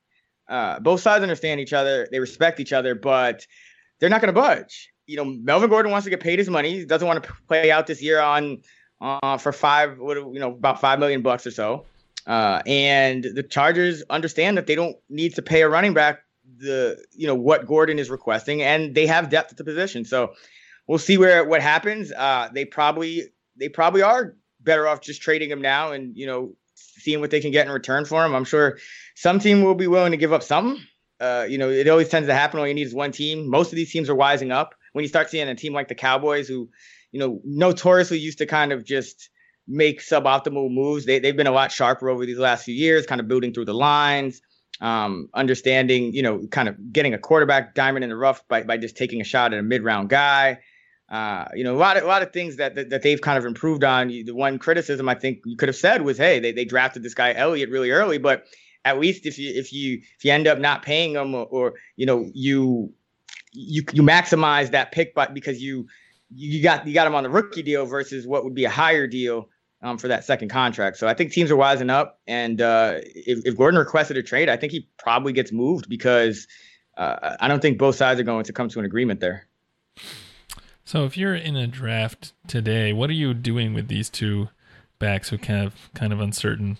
[0.53, 2.07] Uh, both sides understand each other.
[2.11, 3.47] They respect each other, but
[3.99, 4.89] they're not gonna budge.
[5.07, 6.77] You know, Melvin Gordon wants to get paid his money.
[6.77, 8.61] He doesn't want to play out this year on
[9.01, 11.85] uh, for five, you know, about five million bucks or so.
[12.27, 16.19] Uh, and the Chargers understand that they don't need to pay a running back
[16.57, 20.05] the you know what Gordon is requesting, and they have depth at the position.
[20.05, 20.33] So
[20.87, 22.11] we'll see where what happens.
[22.11, 23.23] Uh, they probably
[23.57, 26.55] they probably are better off just trading him now and you know
[27.03, 28.33] seeing what they can get in return for him.
[28.33, 28.77] I'm sure
[29.15, 30.81] some team will be willing to give up something.
[31.19, 32.59] Uh, you know, it always tends to happen.
[32.59, 33.49] All you need is one team.
[33.49, 34.75] Most of these teams are wising up.
[34.93, 36.69] When you start seeing a team like the Cowboys, who,
[37.11, 39.29] you know, notoriously used to kind of just
[39.67, 43.21] make suboptimal moves, they, they've been a lot sharper over these last few years, kind
[43.21, 44.41] of building through the lines,
[44.81, 48.77] um, understanding, you know, kind of getting a quarterback diamond in the rough by, by
[48.77, 50.59] just taking a shot at a mid round guy.
[51.09, 53.37] Uh, you know, a lot of a lot of things that, that, that they've kind
[53.37, 54.07] of improved on.
[54.07, 57.13] The one criticism I think you could have said was, hey, they, they drafted this
[57.13, 58.45] guy Elliott really early, but
[58.85, 61.73] at least if you if you if you end up not paying him or, or
[61.95, 62.93] you know you
[63.51, 65.87] you you maximize that pick, but because you
[66.35, 69.07] you got you got him on the rookie deal versus what would be a higher
[69.07, 69.49] deal
[69.81, 70.97] um, for that second contract.
[70.97, 74.49] So I think teams are wising up, and uh, if, if Gordon requested a trade,
[74.49, 76.47] I think he probably gets moved because
[76.97, 79.47] uh, I don't think both sides are going to come to an agreement there.
[80.85, 84.49] So if you're in a draft today, what are you doing with these two
[84.99, 86.77] backs who kind of kind of uncertain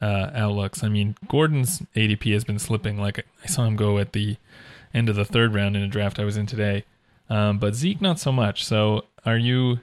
[0.00, 0.82] uh, outlooks?
[0.82, 2.98] I mean, Gordon's ADP has been slipping.
[2.98, 4.36] Like I saw him go at the
[4.94, 6.84] end of the third round in a draft I was in today,
[7.28, 8.64] um, but Zeke not so much.
[8.64, 9.80] So are you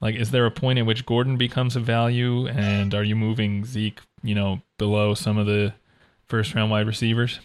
[0.00, 3.64] like, is there a point at which Gordon becomes a value, and are you moving
[3.66, 5.74] Zeke, you know, below some of the
[6.26, 7.38] first round wide receivers?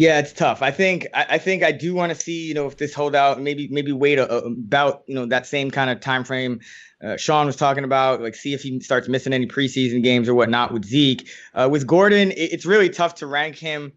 [0.00, 0.62] Yeah, it's tough.
[0.62, 3.38] I think I, I think I do want to see you know if this holdout
[3.38, 6.60] maybe maybe wait a, a, about you know that same kind of time frame.
[7.04, 10.32] Uh, Sean was talking about like see if he starts missing any preseason games or
[10.34, 11.28] whatnot with Zeke.
[11.52, 13.92] Uh, with Gordon, it, it's really tough to rank him.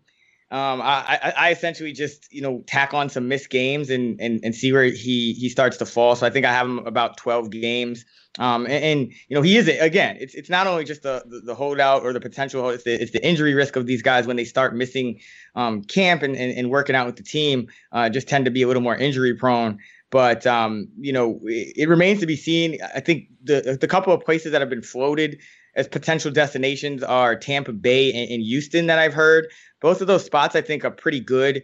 [0.51, 4.41] Um, I, I, I essentially just you know tack on some missed games and and
[4.43, 6.17] and see where he he starts to fall.
[6.17, 8.03] So I think I have him about 12 games.
[8.39, 10.17] Um, and, and, you know, he is again.
[10.19, 12.69] It's it's not only just the, the, holdout or the potential.
[12.69, 15.19] It's the it's the injury risk of these guys when they start missing
[15.55, 17.67] um, camp and, and, and working out with the team.
[17.91, 19.77] Uh, just tend to be a little more injury prone.
[20.09, 22.79] But um, you know, it, it, remains to be seen.
[22.95, 25.39] I think the the couple of places that have been floated
[25.75, 29.47] as potential destinations are Tampa Bay and, and Houston that I've heard.
[29.79, 31.63] Both of those spots I think are pretty good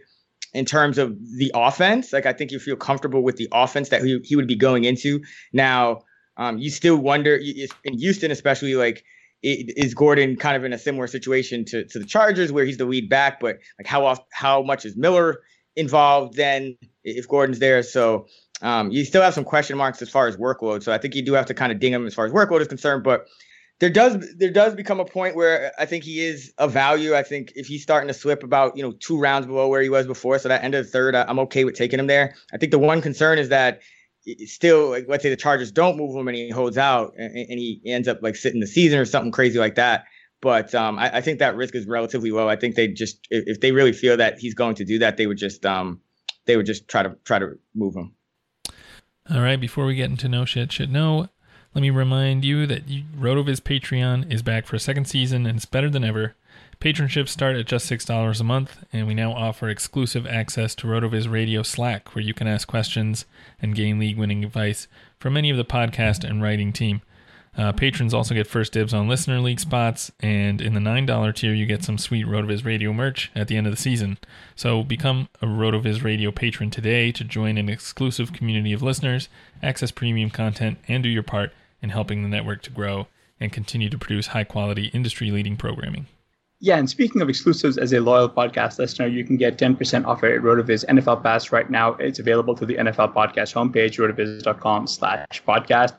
[0.52, 2.12] in terms of the offense.
[2.12, 4.84] Like I think you feel comfortable with the offense that he, he would be going
[4.84, 5.20] into.
[5.52, 6.02] Now
[6.40, 7.38] um, you still wonder
[7.84, 9.04] in Houston, especially like
[9.42, 12.86] is Gordon kind of in a similar situation to, to the Chargers where he's the
[12.86, 15.40] lead back, but like how off, how much is Miller
[15.76, 17.82] involved then if Gordon's there?
[17.82, 18.26] So
[18.62, 20.82] um, you still have some question marks as far as workload.
[20.82, 22.62] So I think you do have to kind of ding him as far as workload
[22.62, 23.26] is concerned, but
[23.78, 27.14] there does there does become a point where I think he is a value.
[27.14, 29.90] I think if he's starting to slip about you know two rounds below where he
[29.90, 32.34] was before, so that end of the third, I'm okay with taking him there.
[32.52, 33.80] I think the one concern is that
[34.46, 37.58] still like let's say the Chargers don't move him and he holds out and, and
[37.58, 40.04] he ends up like sitting the season or something crazy like that.
[40.40, 42.48] But um, I, I, think that risk is relatively low.
[42.48, 45.18] I think they just if, if, they really feel that he's going to do that,
[45.18, 46.00] they would just um,
[46.46, 48.14] they would just try to try to move him.
[49.30, 51.28] All right, before we get into no shit shit no,
[51.74, 55.66] let me remind you that RotoViz Patreon is back for a second season and it's
[55.66, 56.34] better than ever.
[56.80, 61.30] Patronships start at just $6 a month, and we now offer exclusive access to RotoViz
[61.30, 63.26] Radio Slack, where you can ask questions
[63.60, 67.02] and gain league winning advice from any of the podcast and writing team.
[67.54, 71.52] Uh, patrons also get first dibs on listener league spots, and in the $9 tier,
[71.52, 74.16] you get some sweet RotoViz Radio merch at the end of the season.
[74.56, 79.28] So become a RotoViz Radio patron today to join an exclusive community of listeners,
[79.62, 83.90] access premium content, and do your part in helping the network to grow and continue
[83.90, 86.06] to produce high quality, industry leading programming.
[86.62, 90.22] Yeah, and speaking of exclusives, as a loyal podcast listener, you can get 10% off
[90.22, 91.94] our RotoViz NFL Pass right now.
[91.94, 95.94] It's available through the NFL Podcast homepage, rotoviz.com slash podcast.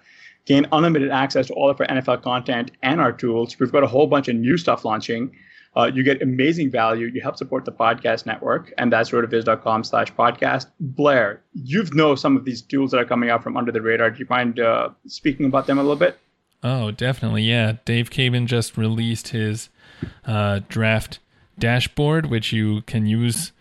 [0.45, 3.59] Gain unlimited access to all of our NFL content and our tools.
[3.59, 5.35] We've got a whole bunch of new stuff launching.
[5.75, 7.07] Uh, you get amazing value.
[7.07, 10.67] You help support the podcast network, and that's rotoviz.com slash podcast.
[10.79, 14.11] Blair, you know some of these tools that are coming out from under the radar.
[14.11, 16.19] Do you mind uh, speaking about them a little bit?
[16.61, 17.41] Oh, definitely.
[17.41, 17.77] Yeah.
[17.83, 19.69] Dave Caban just released his–
[20.25, 21.19] uh, draft
[21.57, 23.51] dashboard, which you can use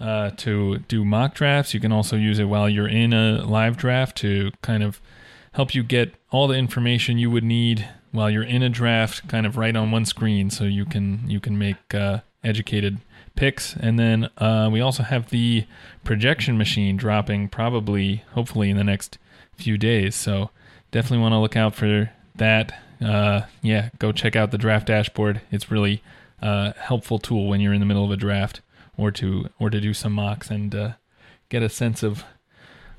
[0.00, 1.74] uh, to do mock drafts.
[1.74, 5.00] You can also use it while you're in a live draft to kind of
[5.52, 9.46] help you get all the information you would need while you're in a draft, kind
[9.46, 12.98] of right on one screen, so you can you can make uh, educated
[13.34, 13.74] picks.
[13.74, 15.66] And then uh, we also have the
[16.04, 19.18] projection machine dropping probably, hopefully, in the next
[19.56, 20.14] few days.
[20.14, 20.50] So
[20.90, 25.40] definitely want to look out for that uh, yeah, go check out the draft dashboard.
[25.50, 26.02] It's really
[26.42, 28.60] a uh, helpful tool when you're in the middle of a draft
[28.96, 30.92] or to or to do some mocks and uh,
[31.48, 32.24] get a sense of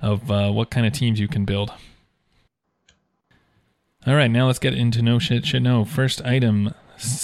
[0.01, 1.71] of uh, what kind of teams you can build.
[4.07, 5.83] All right, now let's get into no shit shit no.
[5.85, 6.73] First item: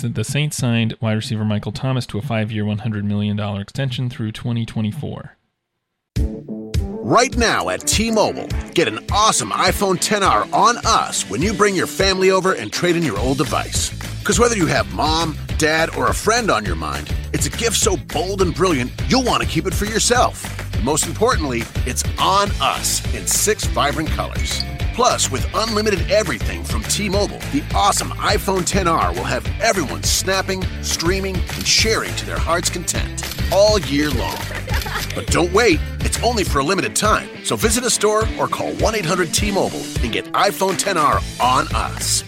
[0.01, 4.09] the Saints signed wide receiver Michael Thomas to a five-year, one hundred million dollar extension
[4.09, 5.37] through twenty twenty-four.
[7.03, 11.87] Right now at T-Mobile, get an awesome iPhone 10R on us when you bring your
[11.87, 13.89] family over and trade in your old device.
[14.19, 17.77] Because whether you have mom, dad, or a friend on your mind, it's a gift
[17.77, 20.45] so bold and brilliant you'll want to keep it for yourself.
[20.75, 24.63] And most importantly, it's on us in six vibrant colors.
[24.93, 31.35] Plus, with unlimited everything from T-Mobile, the awesome iPhone 10R will have everyone snapping, streaming,
[31.35, 34.37] and sharing to their heart's content all year long.
[35.13, 37.29] But don't wait, it's only for a limited time.
[37.43, 42.23] So visit a store or call 1-800-T-Mobile and get iPhone 10R on us.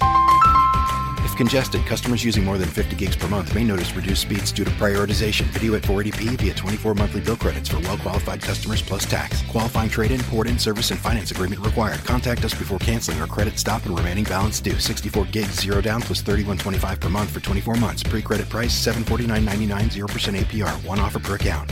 [1.34, 4.64] If congested, customers using more than 50 gigs per month may notice reduced speeds due
[4.64, 5.46] to prioritization.
[5.46, 9.42] Video at 480p via 24 monthly bill credits for well-qualified customers plus tax.
[9.48, 12.04] Qualifying trade-in, port-in, service, and finance agreement required.
[12.06, 14.78] Contact us before canceling or credit stop and remaining balance due.
[14.78, 18.04] 64 gigs, zero down plus 31.25 per month for 24 months.
[18.04, 20.86] Pre-credit price 749.99, 0% APR.
[20.86, 21.72] One offer per account.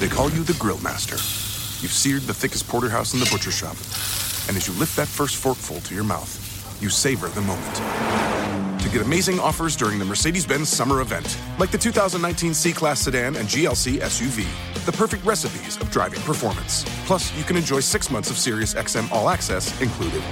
[0.00, 1.14] They call you the Grill Master.
[1.84, 3.76] You've seared the thickest porterhouse in the butcher shop.
[4.48, 6.49] And as you lift that first forkful to your mouth,
[6.80, 8.80] you savor the moment.
[8.80, 13.00] To get amazing offers during the Mercedes Benz summer event, like the 2019 C Class
[13.00, 14.46] sedan and GLC SUV,
[14.86, 16.84] the perfect recipes of driving performance.
[17.04, 20.22] Plus, you can enjoy six months of Sirius XM All Access included.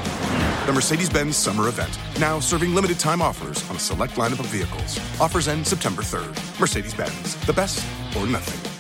[0.67, 4.47] The Mercedes Benz summer event, now serving limited time offers on a select lineup of
[4.47, 4.99] vehicles.
[5.21, 6.61] Offers end September 3rd.
[6.61, 7.85] Mercedes Benz, the best
[8.17, 8.78] or nothing.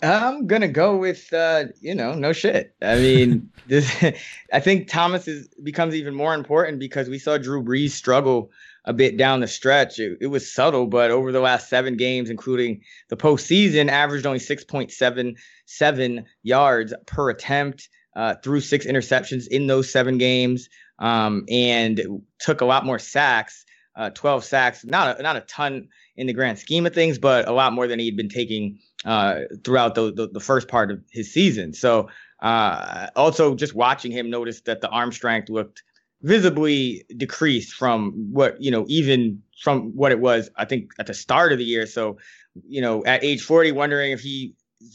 [0.00, 2.74] I'm gonna go with uh, you know, no shit.
[2.80, 3.92] I mean, this
[4.52, 8.50] I think Thomas is becomes even more important because we saw Drew Brees struggle
[8.84, 9.98] a bit down the stretch.
[9.98, 14.38] It, it was subtle, but over the last seven games, including the postseason, averaged only
[14.38, 22.62] 6.77 yards per attempt, uh, threw six interceptions in those seven games, um, and took
[22.62, 24.84] a lot more sacks, uh, 12 sacks.
[24.86, 27.86] Not a, not a ton in the grand scheme of things, but a lot more
[27.88, 31.72] than he'd been taking uh, throughout the, the, the first part of his season.
[31.72, 32.08] So
[32.40, 35.82] uh, also just watching him notice that the arm strength looked
[36.22, 41.14] visibly decreased from what you know even from what it was I think at the
[41.14, 41.86] start of the year.
[41.86, 42.18] So
[42.66, 44.54] you know at age 40, wondering if he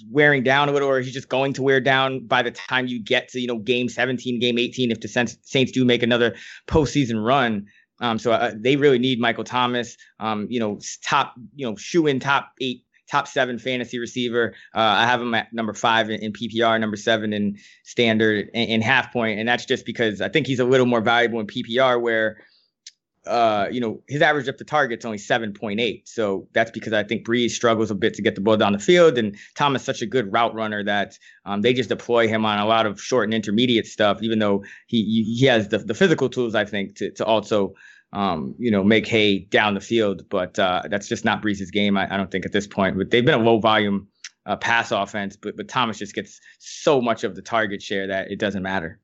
[0.09, 3.01] wearing down a little or he's just going to wear down by the time you
[3.01, 5.07] get to you know game 17 game 18 if the
[5.43, 6.35] saints do make another
[6.67, 7.65] postseason run
[7.99, 12.07] um, so uh, they really need michael thomas um, you know top you know shoe
[12.07, 14.53] in top eight top seven fantasy receiver.
[14.73, 18.69] Uh, I have him at number five in, in PPR, number seven in standard in,
[18.69, 21.47] in, half point, and that's just because I think he's a little more valuable in
[21.47, 22.37] PPR, where
[23.25, 26.07] uh, you know his average up to target's only seven point eight.
[26.07, 28.79] So that's because I think Brees struggles a bit to get the ball down the
[28.79, 32.59] field, and Thomas such a good route runner that um, they just deploy him on
[32.59, 36.29] a lot of short and intermediate stuff, even though he he has the, the physical
[36.29, 37.75] tools I think to to also
[38.13, 40.27] um, you know, make hay down the field.
[40.29, 42.97] But uh, that's just not Brees's game, I, I, don't think, at this point.
[42.97, 44.07] But they've been a low volume
[44.45, 48.31] uh, pass offense, but but Thomas just gets so much of the target share that
[48.31, 48.99] it doesn't matter.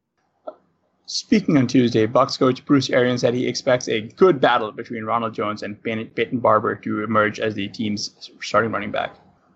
[1.08, 5.34] Speaking on Tuesday, Bucks coach Bruce Arians said he expects a good battle between Ronald
[5.34, 9.16] Jones and Peyton Barber to emerge as the team's starting running back.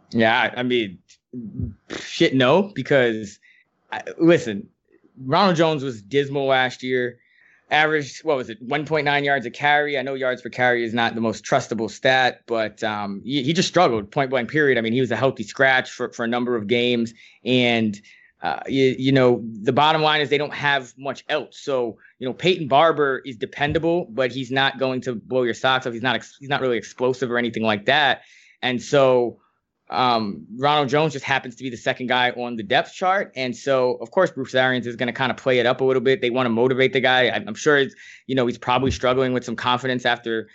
[0.10, 0.98] Yeah, I mean,
[2.00, 3.40] shit, no, because
[4.18, 4.68] listen,
[5.24, 7.20] Ronald Jones was dismal last year
[7.74, 9.98] averaged what was it 1.9 yards a carry?
[9.98, 13.52] I know yards per carry is not the most trustable stat but um, he, he,
[13.52, 14.78] just struggled point blank period.
[14.78, 17.14] I mean he was a healthy scratch for, for a number of games.
[17.44, 18.00] And
[18.42, 21.58] uh, you, you know the bottom line is they don't have much else.
[21.60, 25.88] So you know peyton barber is dependable but he's not going to blow your socks
[25.88, 25.94] off.
[25.94, 28.22] He's not he's not really explosive or anything like that.
[28.62, 29.40] And so
[29.90, 33.32] um, Ronald Jones just happens to be the second guy on the depth chart.
[33.36, 35.84] And so, of course, Bruce Arians is going to kind of play it up a
[35.84, 36.22] little bit.
[36.22, 37.30] They want to motivate the guy.
[37.30, 37.86] I'm sure,
[38.28, 40.50] you know, he's probably struggling with some confidence after,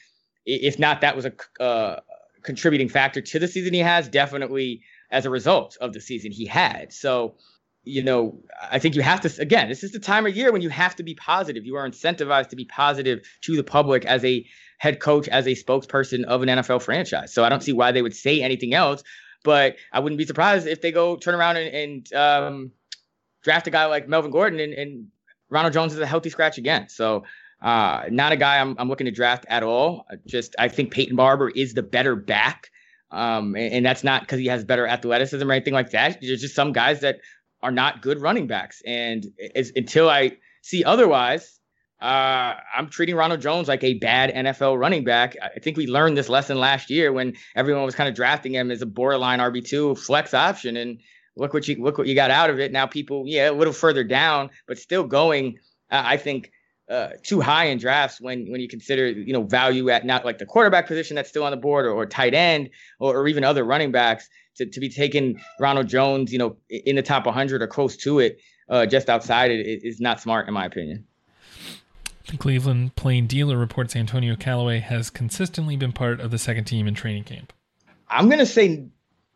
[0.46, 2.00] if not, that was a uh,
[2.42, 6.46] contributing factor to the season he has, definitely as a result of the season he
[6.46, 6.92] had.
[6.92, 7.36] So,
[7.84, 10.62] you know, I think you have to, again, this is the time of year when
[10.62, 11.64] you have to be positive.
[11.64, 14.44] You are incentivized to be positive to the public as a
[14.78, 17.34] head coach, as a spokesperson of an NFL franchise.
[17.34, 19.02] So I don't see why they would say anything else
[19.44, 22.72] but I wouldn't be surprised if they go turn around and, and um,
[23.42, 25.06] draft a guy like Melvin Gordon and, and,
[25.50, 26.90] Ronald Jones is a healthy scratch again.
[26.90, 27.24] So
[27.62, 30.04] uh, not a guy I'm, I'm looking to draft at all.
[30.26, 32.68] Just I think Peyton Barber is the better back.
[33.10, 36.18] Um, and, and, that's not because he has better athleticism or anything like that.
[36.20, 37.20] There's just some guys that
[37.62, 38.82] are not good running backs.
[38.84, 39.24] And
[39.74, 41.57] until I see otherwise,
[42.00, 45.36] uh, I'm treating Ronald Jones like a bad NFL running back.
[45.42, 48.70] I think we learned this lesson last year when everyone was kind of drafting him
[48.70, 50.76] as a borderline RB2 flex option.
[50.76, 51.00] And
[51.36, 52.70] look what you look what you got out of it.
[52.70, 55.58] Now people, yeah, a little further down, but still going.
[55.90, 56.52] Uh, I think
[56.88, 60.38] uh, too high in drafts when when you consider you know value at not like
[60.38, 62.70] the quarterback position that's still on the board or, or tight end
[63.00, 66.96] or, or even other running backs to, to be taking Ronald Jones, you know, in
[66.96, 68.38] the top 100 or close to it,
[68.68, 71.06] uh, just outside it is not smart in my opinion.
[72.28, 76.86] The Cleveland Plain Dealer reports Antonio Callaway has consistently been part of the second team
[76.86, 77.54] in training camp.
[78.06, 78.86] I'm gonna say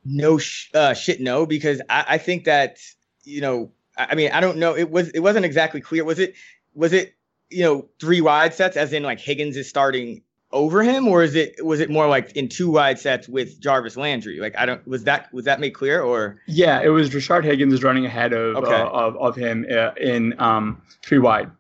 [0.05, 2.79] no sh- uh, shit no because I, I think that
[3.25, 4.77] you know I mean I don't know.
[4.77, 6.05] It was it wasn't exactly clear.
[6.05, 6.35] Was it
[6.75, 7.15] was it
[7.49, 11.35] you know three wide sets as in like Higgins is starting over him or is
[11.35, 14.39] it was it more like in two wide sets with Jarvis Landry?
[14.39, 16.43] Like I don't was that was that made clear or?
[16.47, 18.75] Yeah it was Rashard Higgins running ahead of okay.
[18.75, 21.51] uh, of, of him uh, in um three wide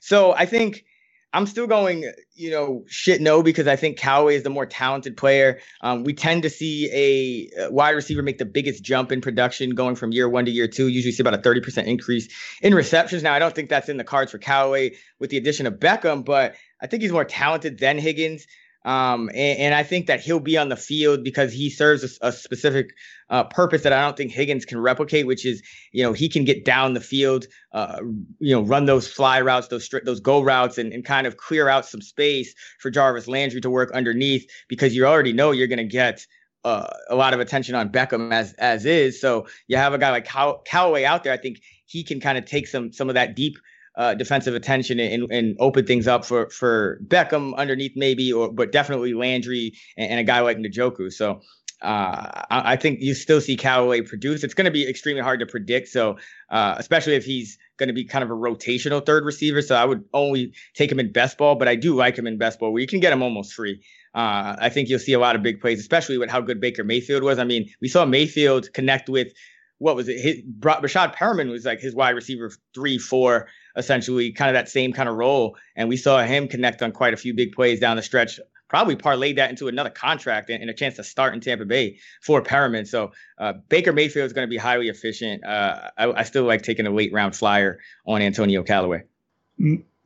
[0.00, 0.84] so I think
[1.32, 5.16] I'm still going, you know, shit no because I think Callaway is the more talented
[5.16, 5.60] player.
[5.80, 9.94] Um, we tend to see a wide receiver make the biggest jump in production going
[9.94, 10.88] from year one to year two.
[10.88, 12.28] Usually see about a 30% increase
[12.62, 13.22] in receptions.
[13.22, 16.24] Now, I don't think that's in the cards for Callaway with the addition of Beckham,
[16.24, 18.46] but I think he's more talented than Higgins.
[18.84, 22.28] Um, and, and, I think that he'll be on the field because he serves a,
[22.28, 22.94] a specific
[23.28, 25.62] uh, purpose that I don't think Higgins can replicate, which is,
[25.92, 28.00] you know, he can get down the field, uh,
[28.38, 31.36] you know, run those fly routes, those stri- those go routes, and, and kind of
[31.36, 35.66] clear out some space for Jarvis Landry to work underneath because you already know you're
[35.66, 36.26] going to get
[36.64, 39.20] uh, a lot of attention on Beckham as as is.
[39.20, 41.34] So you have a guy like Cal- Callaway out there.
[41.34, 43.58] I think he can kind of take some some of that deep
[43.96, 48.72] uh, defensive attention and, and open things up for for Beckham underneath maybe, or but
[48.72, 51.12] definitely Landry and, and a guy like Njoku.
[51.12, 51.40] So
[51.82, 54.44] uh, I, I, think you still see Callaway produce.
[54.44, 55.88] It's going to be extremely hard to predict.
[55.88, 56.18] So
[56.50, 59.62] uh, especially if he's going to be kind of a rotational third receiver.
[59.62, 62.36] So I would only take him in best ball, but I do like him in
[62.36, 63.82] best ball where you can get him almost free.
[64.14, 66.84] Uh, I think you'll see a lot of big plays, especially with how good Baker
[66.84, 67.38] Mayfield was.
[67.38, 69.32] I mean, we saw Mayfield connect with
[69.78, 70.20] what was it?
[70.20, 74.92] His, Breshad Perriman was like his wide receiver three, four essentially kind of that same
[74.92, 75.56] kind of role.
[75.76, 78.40] And we saw him connect on quite a few big plays down the stretch.
[78.68, 81.98] Probably parlayed that into another contract and, and a chance to start in Tampa Bay
[82.22, 82.86] for Perriman.
[82.86, 85.44] So uh, Baker Mayfield is going to be highly efficient.
[85.44, 89.02] Uh, I, I, still like taking a late round flyer on Antonio Callaway.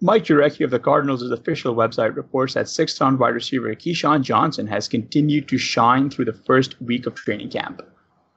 [0.00, 4.88] Mike Jurecki of the Cardinals' official website reports that six-round wide receiver KeeSean Johnson has
[4.88, 7.82] continued to shine through the first week of training camp.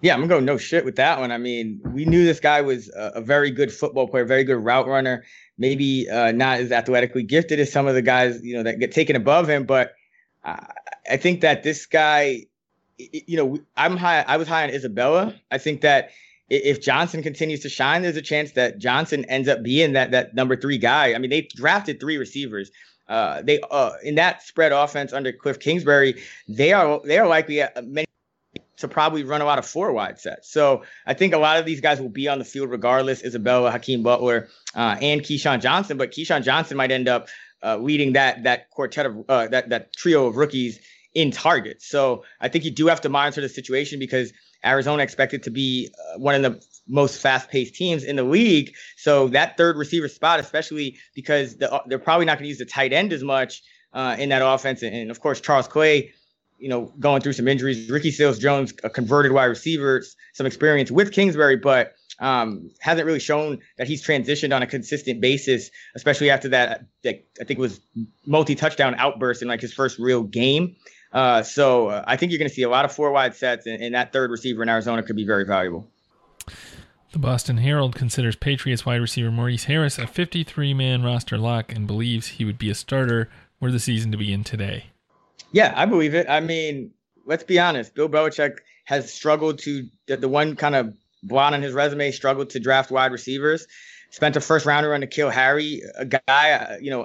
[0.02, 1.32] Yeah, I'm gonna go no shit with that one.
[1.32, 4.64] I mean, we knew this guy was a, a very good football player, very good
[4.64, 5.24] route runner.
[5.58, 8.92] Maybe uh, not as athletically gifted as some of the guys, you know, that get
[8.92, 9.66] taken above him.
[9.66, 9.96] But
[10.44, 10.68] uh,
[11.10, 12.46] I think that this guy,
[13.00, 14.22] you know, I'm high.
[14.28, 15.34] I was high on Isabella.
[15.50, 16.12] I think that
[16.50, 20.36] if Johnson continues to shine, there's a chance that Johnson ends up being that that
[20.36, 21.16] number three guy.
[21.16, 22.70] I mean, they drafted three receivers.
[23.10, 27.64] Uh, they uh, in that spread offense under Cliff Kingsbury, they are they are likely
[27.84, 28.06] many
[28.78, 30.52] to probably run a lot of four wide sets.
[30.52, 33.24] So I think a lot of these guys will be on the field regardless.
[33.24, 37.28] Isabella, Hakeem Butler, uh, and KeeSean Johnson, but KeeSean Johnson might end up
[37.64, 40.80] uh, leading that that quartet of uh, that that trio of rookies
[41.14, 41.88] in targets.
[41.88, 44.32] So I think you do have to monitor the situation because
[44.64, 48.74] Arizona expected to be uh, one of the most fast-paced teams in the league.
[48.98, 52.66] So that third receiver spot, especially because the, they're probably not going to use the
[52.66, 53.64] tight end as much
[53.94, 56.14] uh, in that offense, and, and of course Charles Clay
[56.58, 57.90] you know, going through some injuries.
[57.90, 60.04] Ricky Seals Jones, a converted wide receiver,
[60.34, 65.22] some experience with Kingsbury, but um, hasn't really shown that he's transitioned on a consistent
[65.22, 67.80] basis, especially after that, that I think was
[68.26, 70.76] multi touchdown outburst in like his first real game.
[71.12, 73.66] Uh, so uh, I think you're going to see a lot of four wide sets,
[73.66, 75.88] and, and that third receiver in Arizona could be very valuable.
[77.14, 81.88] The Boston Herald considers Patriots wide receiver Maurice Harris a 53 man roster lock and
[81.88, 83.30] believes he would be a starter
[83.60, 84.88] were the season to begin today.
[85.52, 86.28] Yeah, I believe it.
[86.30, 86.92] I mean,
[87.26, 87.96] let's be honest.
[87.96, 90.94] Bill Belichick has struggled to the, the one kind of
[91.24, 93.68] blot on his resume, struggled to draft wide receivers.
[94.10, 96.20] Spent a first rounder on N'Keal Harry, a guy,
[96.52, 97.04] uh, you know,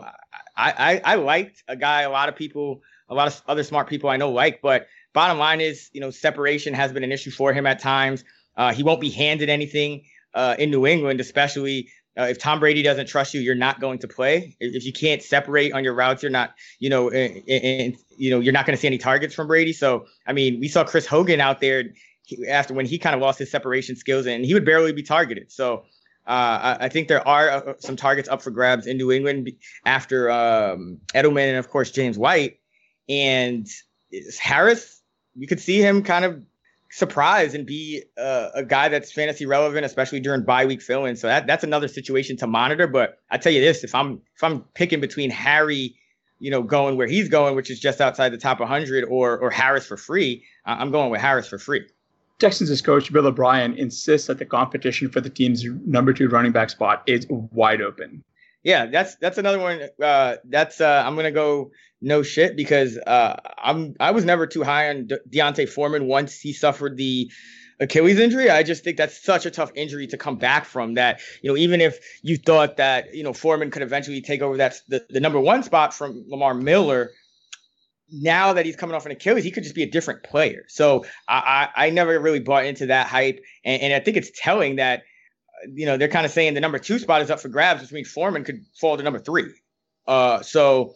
[0.57, 3.89] I, I, I liked a guy a lot of people, a lot of other smart
[3.89, 7.31] people I know like, but bottom line is, you know, separation has been an issue
[7.31, 8.25] for him at times.
[8.57, 11.89] Uh, he won't be handed anything uh, in New England, especially
[12.19, 14.55] uh, if Tom Brady doesn't trust you, you're not going to play.
[14.61, 18.39] If you can't separate on your routes, you're not, you know, and, and you know,
[18.39, 19.73] you're not going to see any targets from Brady.
[19.73, 21.85] So, I mean, we saw Chris Hogan out there
[22.49, 25.51] after when he kind of lost his separation skills and he would barely be targeted.
[25.51, 25.85] So,
[26.27, 29.51] uh, I, I, think there are uh, some targets up for grabs in New England
[29.87, 32.61] after um, Edelman and of course James White
[33.09, 33.67] and
[34.41, 35.03] Harris.
[35.35, 36.45] You could see him kind of
[36.93, 41.17] surprise and be uh, a guy that's fantasy relevant, especially during bye week filling.
[41.17, 42.87] So that that's another situation to monitor.
[42.87, 45.97] But I tell you this: if I'm if I'm picking between Harry,
[46.39, 49.51] you know, going where he's going, which is just outside the top 100, or or
[49.51, 51.87] Harris for free, I'm going with Harris for free.
[52.39, 56.71] Texans' coach Bill O'Brien insists that the competition for the team's number two running back
[56.71, 58.23] spot is wide open.
[58.63, 59.81] Yeah, that's that's another one.
[60.01, 64.63] Uh, that's uh, I'm gonna go no shit because uh, I'm I was never too
[64.63, 67.31] high on De- D'Onta Foreman once he suffered the
[67.81, 68.51] Achilles injury.
[68.51, 70.95] I just think that's such a tough injury to come back from.
[70.95, 74.57] That you know, even if you thought that you know Foreman could eventually take over
[74.59, 77.11] that the, the number one spot from Lamar Miller,
[78.13, 80.65] now that he's coming off an Achilles, he could just be a different player.
[80.69, 84.31] So I I, I never really bought into that hype, and, and I think it's
[84.35, 85.03] telling that
[85.73, 87.93] you know they're kind of saying the number two spot is up for grabs, which
[87.93, 89.53] means Foreman could fall to number three.
[90.07, 90.95] Uh, so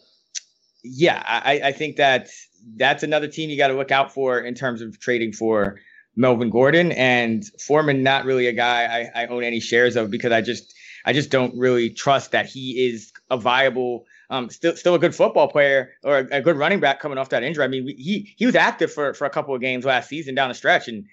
[0.83, 2.29] yeah, I, I think that
[2.75, 5.79] that's another team you got to look out for in terms of trading for
[6.15, 8.03] Melvin Gordon and Foreman.
[8.03, 10.73] Not really a guy I, I own any shares of because I just
[11.05, 15.15] I just don't really trust that he is a viable, um, still still a good
[15.15, 17.63] football player or a, a, good running back coming off that injury.
[17.63, 20.49] I mean, he he was active for for a couple of games last season down
[20.49, 21.05] the stretch, and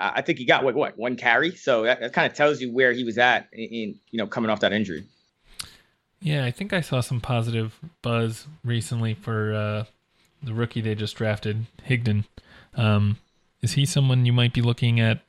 [0.00, 1.54] I think he got what what one carry.
[1.54, 4.26] So that, that kind of tells you where he was at in, in you know
[4.26, 5.04] coming off that injury.
[6.20, 9.84] Yeah, I think I saw some positive buzz recently for uh,
[10.42, 12.24] the rookie they just drafted, Higdon.
[12.74, 13.18] Um,
[13.62, 15.20] is he someone you might be looking at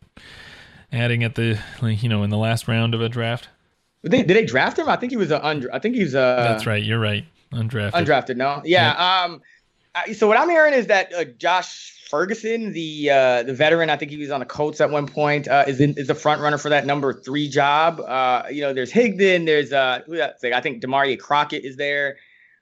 [0.92, 3.50] adding at the like, you know in the last round of a draft?
[4.04, 4.90] Did they, did they draft him?
[4.90, 5.74] I think he was a under.
[5.74, 6.46] I think he's a.
[6.48, 6.84] That's right.
[6.84, 7.26] You're right.
[7.54, 7.92] Undrafted.
[7.92, 8.38] Undrafted.
[8.38, 8.62] No.
[8.66, 8.94] Yeah.
[8.94, 9.42] Um.
[10.14, 14.12] So what I'm hearing is that uh, Josh Ferguson, the uh, the veteran, I think
[14.12, 16.58] he was on the Colts at one point, uh, is in, is the front runner
[16.58, 18.00] for that number three job.
[18.00, 20.00] Uh, you know, there's Higdon, there's uh,
[20.44, 22.18] I think Damarea Crockett is there.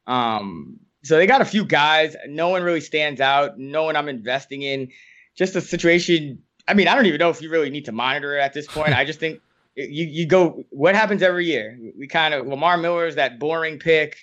[0.08, 2.16] Um, so they got a few guys.
[2.28, 3.60] No one really stands out.
[3.60, 4.90] No one I'm investing in
[5.36, 6.42] just a situation.
[6.68, 8.68] I mean, I don't even know if you really need to monitor it at this
[8.68, 8.94] point.
[8.94, 9.40] I just think
[9.76, 10.64] you you go.
[10.72, 11.78] What happens every year?
[11.98, 14.18] We kind of Lamar Miller is that boring pick,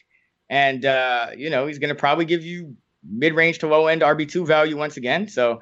[0.50, 2.76] and uh, you know he's going to probably give you
[3.08, 5.28] mid range to low end RB two value once again.
[5.28, 5.60] So.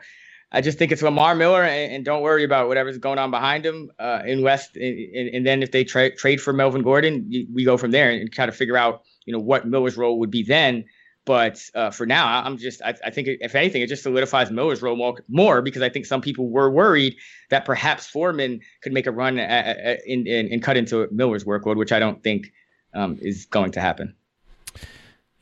[0.52, 3.66] I just think it's Lamar Miller, and, and don't worry about whatever's going on behind
[3.66, 4.76] him uh, in West.
[4.76, 8.30] And, and, then if they tra- trade for Melvin Gordon, we go from there and
[8.30, 10.84] try to figure out, you know, what Miller's role would be then.
[11.24, 14.82] But uh, for now, I'm just I, I, think if anything, it just solidifies Miller's
[14.82, 17.16] role more, more, because I think some people were worried
[17.48, 21.44] that perhaps Foreman could make a run at, at, in, in, and cut into Miller's
[21.44, 22.52] workload, which I don't think
[22.92, 24.14] um, is going to happen.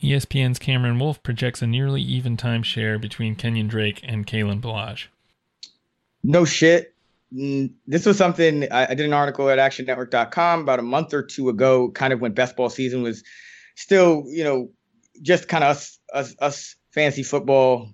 [0.03, 5.07] ESPN's Cameron Wolfe projects a nearly even time share between Kenyon Drake and Kalen Ballage.
[6.22, 6.94] No shit.
[7.32, 11.48] Mm, this was something I, did an article at actionnetwork.com about a month or two
[11.48, 13.22] ago, kind of when best ball season was
[13.74, 14.70] still, you know,
[15.22, 17.88] just kind of us, us, us fancy football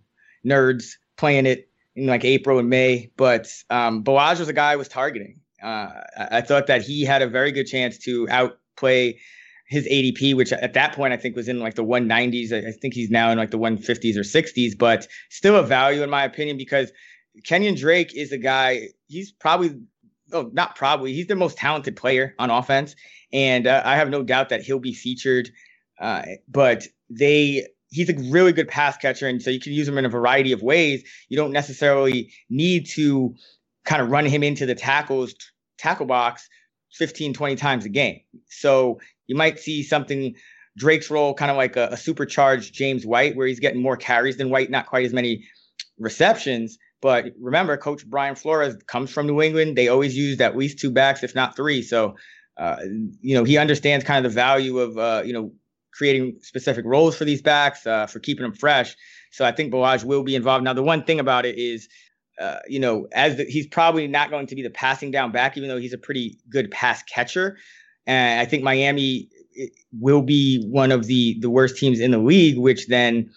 [0.45, 3.11] nerds playing it in like April and May.
[3.17, 5.41] But um, Ballage was a guy I was targeting.
[5.63, 9.19] Uh, I, thought that he had a very good chance to outplay
[9.69, 12.53] his ADP, which at that point I think was in like the 190s.
[12.53, 16.11] I, think he's now in like the 150s or 60s, but still a value in
[16.11, 16.91] my opinion because
[17.45, 18.89] Kenyon Drake is a guy.
[19.09, 19.79] He's probably,
[20.33, 22.97] oh, not probably, he's the most talented player on offense,
[23.33, 25.51] and uh, I have no doubt that he'll be featured.
[26.01, 29.99] Uh, but they he's a really good pass catcher and so you can use him
[29.99, 33.35] in a variety of ways you don't necessarily need to
[33.85, 35.35] kind of run him into the tackles
[35.79, 36.49] tackle box
[36.93, 40.35] 15 20 times a game so you might see something
[40.77, 44.37] drake's role kind of like a, a supercharged james white where he's getting more carries
[44.37, 45.47] than white not quite as many
[45.99, 50.79] receptions but remember coach brian flores comes from new england they always used at least
[50.79, 52.17] two backs if not three so
[52.57, 52.77] uh,
[53.21, 55.53] you know he understands kind of the value of uh, you know
[55.99, 58.95] creating specific roles for these backs, uh, for keeping them fresh.
[59.33, 60.65] So I think Ballage will be involved.
[60.65, 61.89] Now, the one thing about it is,
[62.41, 65.57] uh, you know, as the, he's probably not going to be the passing down back,
[65.57, 67.59] even though he's a pretty good pass catcher.
[68.09, 69.29] And I think Miami
[69.93, 73.31] will be one of the the worst teams in the league, which then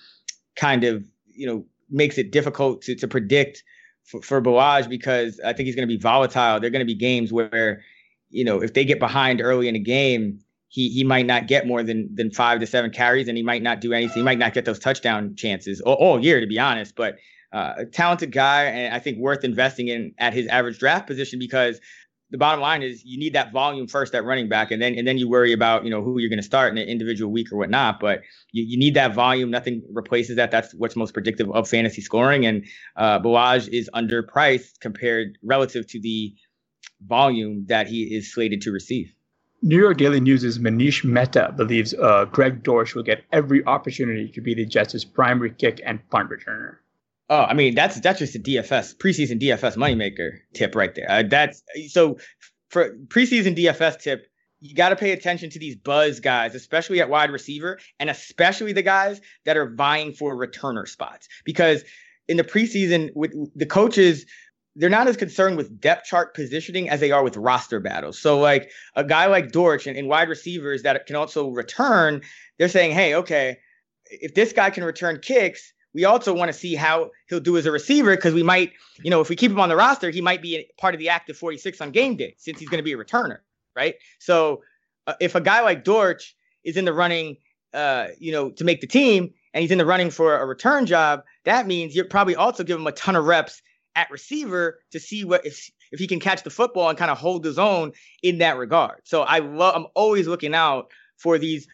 [0.55, 3.63] kind of you know makes it difficult to to predict
[4.03, 6.59] for, for because I think he's going to be volatile.
[6.59, 7.83] There are going to be games where
[8.29, 10.39] you know if they get behind early in a game
[10.71, 13.61] he he might not get more than than five to seven carries, and he might
[13.61, 14.19] not do anything.
[14.19, 16.95] He might not get those touchdown chances all, all year, to be honest.
[16.95, 17.17] But
[17.51, 21.39] uh, a talented guy, and I think worth investing in at his average draft position
[21.39, 21.81] because
[22.31, 25.05] the bottom line is you need that volume first at running back, and then and
[25.05, 27.51] then you worry about you know who you're going to start in an individual week
[27.51, 27.99] or whatnot.
[27.99, 28.21] But
[28.51, 29.51] you, you need that volume.
[29.51, 30.49] Nothing replaces that.
[30.49, 32.45] That's what's most predictive of fantasy scoring.
[32.45, 32.65] And
[32.95, 36.33] uh, Ballage is underpriced compared relative to the
[37.05, 39.13] volume that he is slated to receive.
[39.63, 44.41] New York Daily News' Manish Mehta believes uh, Greg Dortch will get every opportunity to
[44.41, 46.77] be the Jets' primary kick and punt returner.
[47.31, 51.09] Oh, I mean that's that's just a DFS preseason DFS moneymaker tip right there.
[51.09, 52.17] Uh, that's so
[52.69, 54.27] for preseason DFS tip.
[54.59, 58.73] You got to pay attention to these buzz guys, especially at wide receiver, and especially
[58.73, 61.27] the guys that are vying for returner spots.
[61.45, 61.83] Because
[62.27, 64.25] in the preseason, with the coaches
[64.75, 68.19] they're not as concerned with depth chart positioning as they are with roster battles.
[68.19, 72.21] So like a guy like Dortch and, and wide receivers that can also return,
[72.57, 73.57] they're saying, hey, okay,
[74.05, 77.65] if this guy can return kicks, we also want to see how he'll do as
[77.65, 78.71] a receiver because we might,
[79.03, 81.09] you know, if we keep him on the roster, he might be part of the
[81.09, 83.39] active 46 on game day since he's going to be a returner,
[83.75, 83.95] right?
[84.19, 84.61] So
[85.07, 87.37] uh, if a guy like Dortch is in the running,
[87.73, 90.85] uh, you know, to make the team and he's in the running for a return
[90.85, 93.61] job, that means you're probably also give him a ton of reps
[93.95, 97.17] at receiver to see what if if he can catch the football and kind of
[97.17, 97.91] hold his own
[98.23, 99.01] in that regard.
[99.03, 101.67] So I love I'm always looking out for these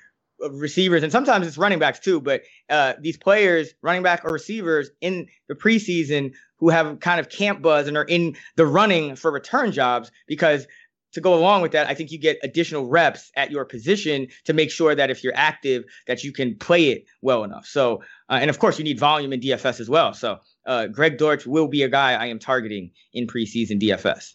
[0.51, 4.89] receivers and sometimes it's running backs too, but uh, these players, running back or receivers
[5.01, 9.31] in the preseason who have kind of camp buzz and are in the running for
[9.31, 10.67] return jobs because
[11.13, 14.53] to go along with that, I think you get additional reps at your position to
[14.53, 17.65] make sure that if you're active, that you can play it well enough.
[17.65, 20.13] So, uh, and of course, you need volume in DFS as well.
[20.13, 24.33] So, uh, Greg Dortch will be a guy I am targeting in preseason DFS.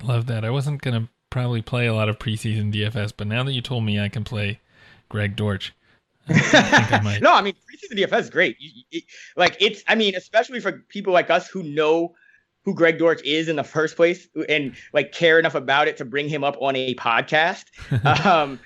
[0.00, 0.44] I love that.
[0.44, 3.84] I wasn't gonna probably play a lot of preseason DFS, but now that you told
[3.84, 4.60] me I can play
[5.10, 5.74] Greg Dortch.
[6.28, 8.56] I I no, I mean preseason DFS is great.
[8.58, 9.04] You, it,
[9.36, 12.14] like it's, I mean, especially for people like us who know
[12.64, 16.04] who Greg Dortch is in the first place and like care enough about it to
[16.04, 17.64] bring him up on a podcast.
[18.26, 18.60] um,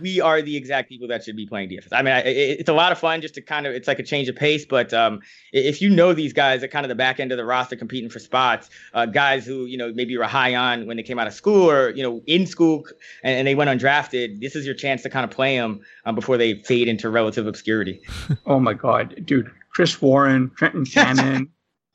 [0.00, 1.88] we are the exact people that should be playing DFS.
[1.92, 4.28] I mean, it's a lot of fun just to kind of, it's like a change
[4.28, 4.64] of pace.
[4.64, 5.20] But um,
[5.52, 8.10] if you know these guys at kind of the back end of the roster competing
[8.10, 11.26] for spots, uh, guys who, you know, maybe were high on when they came out
[11.26, 12.86] of school or, you know, in school
[13.22, 16.14] and, and they went undrafted, this is your chance to kind of play them um,
[16.14, 18.00] before they fade into relative obscurity.
[18.46, 19.50] oh my God, dude.
[19.70, 21.50] Chris Warren, Trenton Cannon.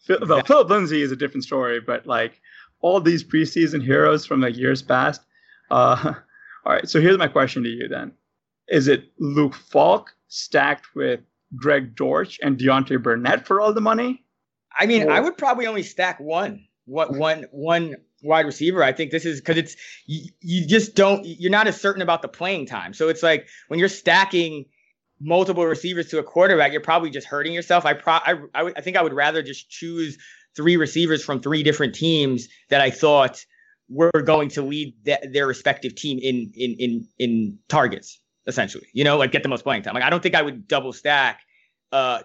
[0.08, 2.40] well, Phillip Lindsay is a different story, but like
[2.80, 5.22] all these preseason heroes from like years past,
[5.72, 6.14] uh,
[6.66, 8.14] all right, so here's my question to you then.
[8.68, 11.20] Is it Luke Falk stacked with
[11.56, 14.24] Greg Dortch and Deontay Burnett for all the money?
[14.78, 16.66] I mean, or- I would probably only stack one.
[16.86, 18.84] What one one wide receiver.
[18.84, 22.22] I think this is because it's you, you just don't you're not as certain about
[22.22, 22.94] the playing time.
[22.94, 24.66] So it's like when you're stacking
[25.22, 27.86] multiple receivers to a quarterback, you're probably just hurting yourself.
[27.86, 30.18] I pro I, I, w- I think I would rather just choose
[30.58, 33.46] three receivers from three different teams that I thought
[33.90, 39.04] were going to lead th- their respective team in in in in targets essentially you
[39.04, 39.94] know like get the most playing time.
[39.94, 41.42] Like i don't think i would double stack
[41.92, 42.22] uh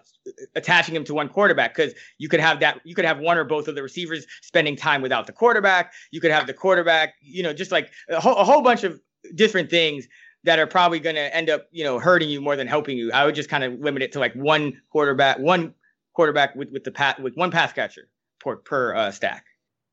[0.55, 3.45] attaching him to one quarterback because you could have that you could have one or
[3.45, 5.93] both of the receivers spending time without the quarterback.
[6.11, 9.01] You could have the quarterback you know just like a, ho- a whole bunch of
[9.35, 10.07] different things
[10.45, 13.13] that are probably going to end up you know hurting you more than helping you.
[13.13, 15.75] I would just kind of limit it to like one quarterback one
[16.15, 18.09] quarterback with with the pat with one pass catcher
[18.41, 19.45] per per uh, stack.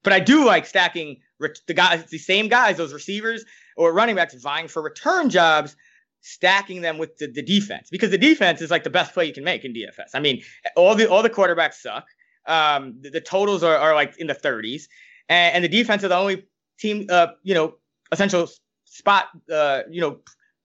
[0.04, 3.46] But I do like stacking the guys, the same guys, those receivers
[3.78, 5.76] or running backs vying for return jobs,
[6.22, 9.34] stacking them with the, the defense because the defense is like the best play you
[9.34, 10.10] can make in DFS.
[10.14, 10.42] I mean,
[10.76, 12.08] all the all the quarterbacks suck.
[12.48, 14.84] Um, the, the totals are, are like in the 30s,
[15.30, 16.46] and, and the defense is the only
[16.80, 17.76] team, uh, you know,
[18.12, 18.48] essential
[18.86, 20.20] spot, uh, you know,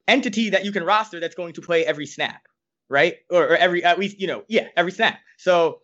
[0.06, 2.42] entity that you can roster that's going to play every snap,
[2.88, 3.16] right?
[3.30, 5.18] Or, or every at least, you know, yeah, every snap.
[5.38, 5.80] So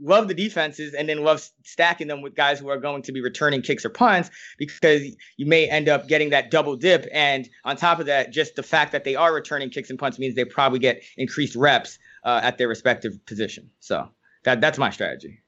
[0.00, 3.20] love the defenses and then love stacking them with guys who are going to be
[3.20, 5.02] returning kicks or punts because
[5.36, 7.06] you may end up getting that double dip.
[7.12, 10.18] And on top of that, just the fact that they are returning kicks and punts
[10.18, 13.70] means they probably get increased reps uh, at their respective position.
[13.80, 14.08] So
[14.44, 15.40] that that's my strategy.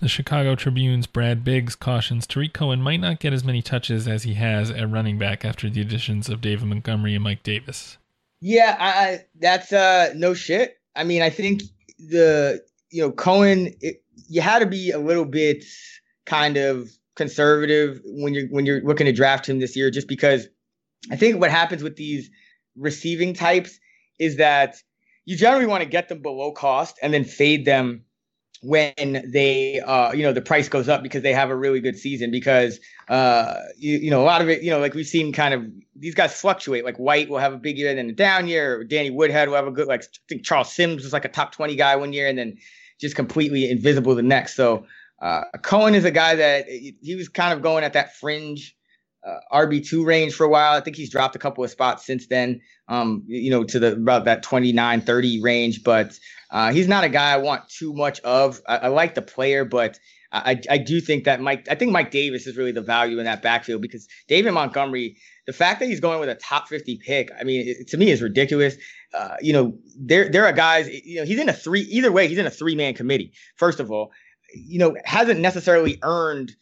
[0.00, 4.22] The Chicago Tribune's Brad Biggs cautions Tarik Cohen might not get as many touches as
[4.22, 7.98] he has at running back after the additions of David Montgomery and Mike Davis.
[8.40, 10.78] Yeah, I, that's uh, no shit.
[10.94, 11.62] I mean, I think
[11.98, 15.64] the you know, Cohen, it, you had to be a little bit
[16.26, 20.48] kind of conservative when you're when you're looking to draft him this year, just because
[21.10, 22.30] I think what happens with these
[22.76, 23.78] receiving types
[24.18, 24.76] is that
[25.24, 28.04] you generally want to get them below cost and then fade them
[28.62, 31.96] when they uh you know the price goes up because they have a really good
[31.96, 35.32] season because uh you, you know a lot of it you know like we've seen
[35.32, 38.12] kind of these guys fluctuate like white will have a big year and then a
[38.12, 41.24] down year danny woodhead will have a good like i think charles sims was like
[41.24, 42.58] a top 20 guy one year and then
[42.98, 44.54] just completely invisible the next.
[44.54, 44.86] So
[45.22, 48.76] uh, Cohen is a guy that he was kind of going at that fringe
[49.26, 50.74] uh, RB2 range for a while.
[50.74, 53.92] I think he's dropped a couple of spots since then, um, you know, to the
[53.92, 55.82] about that 29, 30 range.
[55.82, 56.18] But
[56.50, 58.60] uh, he's not a guy I want too much of.
[58.66, 59.98] I, I like the player, but
[60.30, 63.24] I, I do think that Mike, I think Mike Davis is really the value in
[63.24, 67.30] that backfield because David Montgomery, the fact that he's going with a top 50 pick,
[67.38, 68.76] I mean, it, to me is ridiculous.
[69.14, 72.28] Uh, you know, there there are guys, you know, he's in a three, either way,
[72.28, 73.32] he's in a three man committee.
[73.56, 74.12] First of all,
[74.54, 76.54] you know, hasn't necessarily earned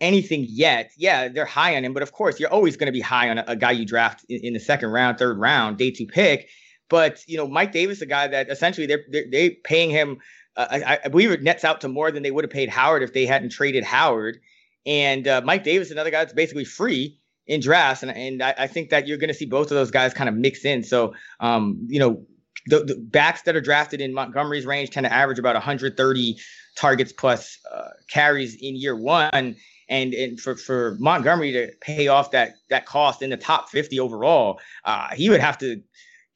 [0.00, 0.92] anything yet.
[0.96, 3.38] Yeah, they're high on him, but of course, you're always going to be high on
[3.38, 6.48] a, a, guy you draft in, in, the second round, third round, day two pick.
[6.90, 10.18] But you know, Mike Davis, a guy that essentially they're they're, they're paying him
[10.56, 13.12] I, I, believe it nets out to more than they would have paid Howard if
[13.12, 14.40] they hadn't traded Howard.
[14.84, 18.66] And uh, Mike Davis, another guy that's basically free in drafts, and and I, I
[18.66, 20.82] think that you're going to see both of those guys kind of mix in.
[20.82, 22.24] So, um, you know,
[22.66, 26.38] the, the, backs that are drafted in Montgomery's range tend to average about 130
[26.76, 29.56] targets plus uh, carries in year one.
[29.88, 33.98] And, and for, for Montgomery to pay off that that cost in the top 50
[33.98, 35.82] overall, uh, he would have to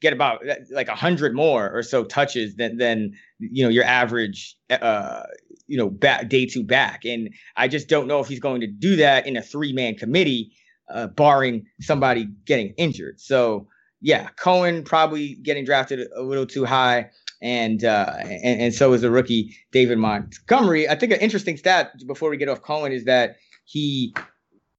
[0.01, 4.57] get about uh, like 100 more or so touches than than you know your average
[4.69, 5.23] uh,
[5.67, 7.05] you know back day two back.
[7.05, 9.95] And I just don't know if he's going to do that in a three man
[9.95, 10.51] committee,
[10.93, 13.19] uh, barring somebody getting injured.
[13.19, 13.67] So
[14.01, 17.09] yeah, Cohen probably getting drafted a little too high.
[17.41, 20.89] And, uh, and and so is the rookie David Montgomery.
[20.89, 23.35] I think an interesting stat before we get off Cohen is that
[23.65, 24.15] he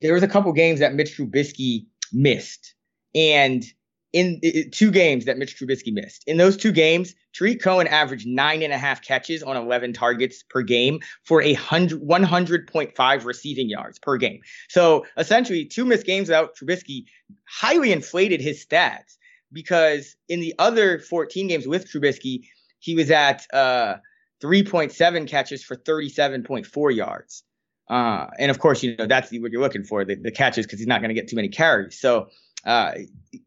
[0.00, 2.74] there was a couple games that Mitch Trubisky missed,
[3.14, 3.64] and
[4.12, 4.40] in,
[4.72, 6.24] two games that Mitch Trubisky missed.
[6.26, 10.42] In those two games, Tarik Cohen averaged nine and a half catches on 11 targets
[10.42, 14.40] per game for a hundred, 100.5 receiving yards per game.
[14.68, 17.04] So essentially, two missed games without Trubisky
[17.48, 19.16] highly inflated his stats
[19.52, 22.46] because in the other 14 games with Trubisky,
[22.78, 23.96] he was at uh,
[24.42, 27.42] 3.7 catches for 37.4 yards.
[27.88, 30.78] Uh, and of course, you know, that's what you're looking for the, the catches because
[30.78, 31.98] he's not going to get too many carries.
[32.00, 32.28] So
[32.66, 32.92] uh,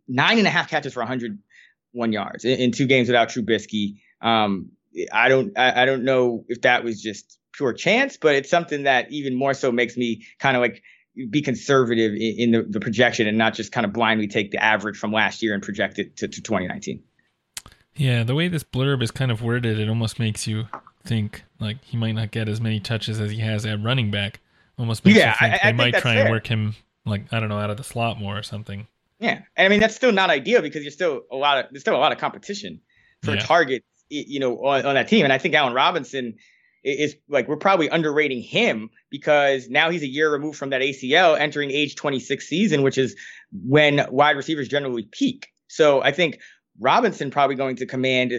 [0.08, 3.98] nine and a half catches for 101 yards in, in two games without Trubisky.
[4.22, 4.72] Um,
[5.12, 8.84] I don't I, I, don't know if that was just pure chance, but it's something
[8.84, 10.82] that even more so makes me kind of like
[11.30, 14.64] be conservative in, in the, the, projection and not just kind of blindly take the
[14.64, 17.04] average from last year and project it to, to 2019.
[17.96, 20.68] Yeah, the way this blurb is kind of worded, it almost makes you
[21.04, 24.40] think like he might not get as many touches as he has at running back.
[24.78, 26.22] Almost makes yeah, you think I, they I might try fair.
[26.24, 28.88] and work him like I don't know out of the slot more or something.
[29.20, 31.82] Yeah, and I mean that's still not ideal because you're still a lot of there's
[31.82, 32.80] still a lot of competition
[33.24, 33.42] for yeah.
[33.42, 35.26] targets, you know, on, on that team.
[35.26, 36.36] And I think Allen Robinson
[36.84, 41.38] is like we're probably underrating him because now he's a year removed from that ACL,
[41.38, 43.16] entering age 26 season, which is
[43.52, 45.50] when wide receivers generally peak.
[45.68, 46.40] So I think
[46.80, 48.34] Robinson probably going to command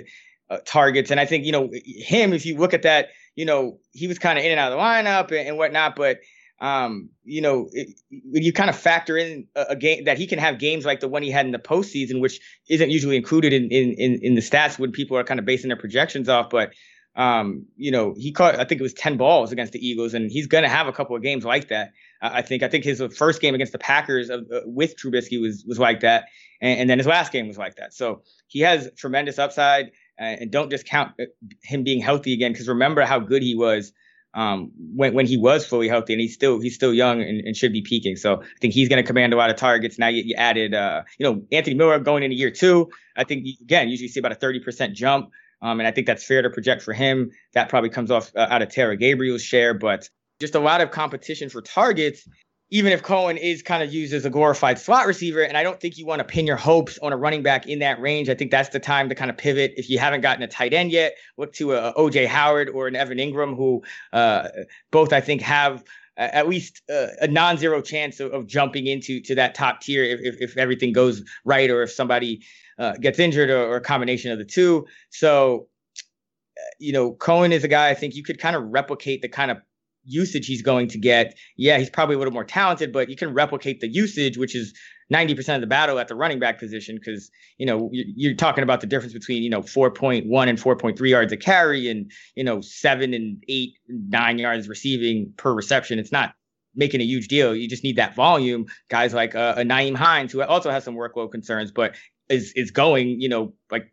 [0.49, 2.33] uh, targets, and I think you know him.
[2.33, 4.78] If you look at that, you know he was kind of in and out of
[4.78, 6.20] the lineup and, and whatnot, but
[6.61, 10.38] um, you know, it, you kind of factor in a, a, game that he can
[10.38, 12.38] have games like the one he had in the postseason, which
[12.68, 15.78] isn't usually included in in in, the stats when people are kind of basing their
[15.78, 16.72] projections off, but
[17.16, 20.30] um, you know, he caught I think it was ten balls against the Eagles, and
[20.30, 21.92] he's going to have a couple of games like that.
[22.20, 25.64] Uh, I think I think his first game against the Packers uh, with Trubisky was
[25.66, 26.26] was like that,
[26.61, 27.94] and, and, then his last game was like that.
[27.94, 29.86] So he has tremendous upside,
[30.20, 31.24] uh, and don't discount uh,
[31.62, 33.92] him being healthy again because remember how good he was
[34.35, 37.57] um, when when he was fully healthy, and he's still he's still young and, and
[37.57, 38.16] should be peaking.
[38.16, 39.99] So I think he's going to command a lot of targets.
[39.99, 42.91] Now you, you added, uh, you know, Anthony Miller going into year two.
[43.16, 45.31] I think again, usually see about a thirty percent jump,
[45.62, 47.31] um, and I think that's fair to project for him.
[47.55, 50.09] That probably comes off uh, out of Taylor Gabriel's share, but
[50.41, 52.26] just a lot of competition for targets
[52.71, 55.81] even if Cohen is kind of used as a glorified slot receiver, and I don't
[55.81, 58.29] think you want to pin your hopes on a running back in that range.
[58.29, 59.75] I think that's the time to kind of pivot.
[59.77, 62.95] If you haven't gotten a tight end yet, look to a, OJ Howard or an
[62.95, 64.49] Evan Engram, who uh,
[64.93, 65.83] both I think have
[66.16, 70.21] at least uh, a non-zero chance of, of, jumping into to that top tier if,
[70.21, 72.43] if, if everything goes right or if somebody
[72.79, 74.87] uh, gets injured or, or, a combination of the two.
[75.09, 79.23] So, uh, you know, Cohen is a guy I think you could kind of replicate
[79.23, 79.59] the kind of
[80.05, 81.36] usage he's going to get.
[81.57, 84.74] Yeah, he's probably a little more talented, but you can replicate the usage, which is
[85.12, 88.80] 90% of the battle at the running back position because, you know, you're talking about
[88.80, 93.12] the difference between, you know, 4.1 and 4.3 yards a carry and, you know, seven
[93.12, 95.98] and eight, nine yards receiving per reception.
[95.98, 96.34] It's not
[96.74, 97.55] making a huge deal.
[97.55, 98.66] You just need that volume.
[98.88, 101.96] Guys like uh, a Nyheim Hines, who also has some workload concerns, but
[102.28, 103.92] is is going, you know, like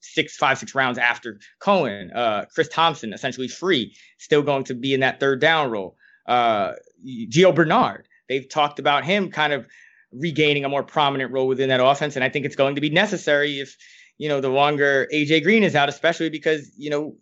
[0.00, 2.10] six, five, six rounds after Cohen.
[2.12, 5.96] Uh, Chris Thompson, essentially free, still going to be in that third down role.
[6.26, 6.72] Uh,
[7.06, 9.66] Gio Bernard, they've talked about him kind of
[10.12, 12.90] regaining a more prominent role within that offense, and I think it's going to be
[12.90, 13.76] necessary if
[14.18, 17.16] you know the longer AJ Green is out, especially because you know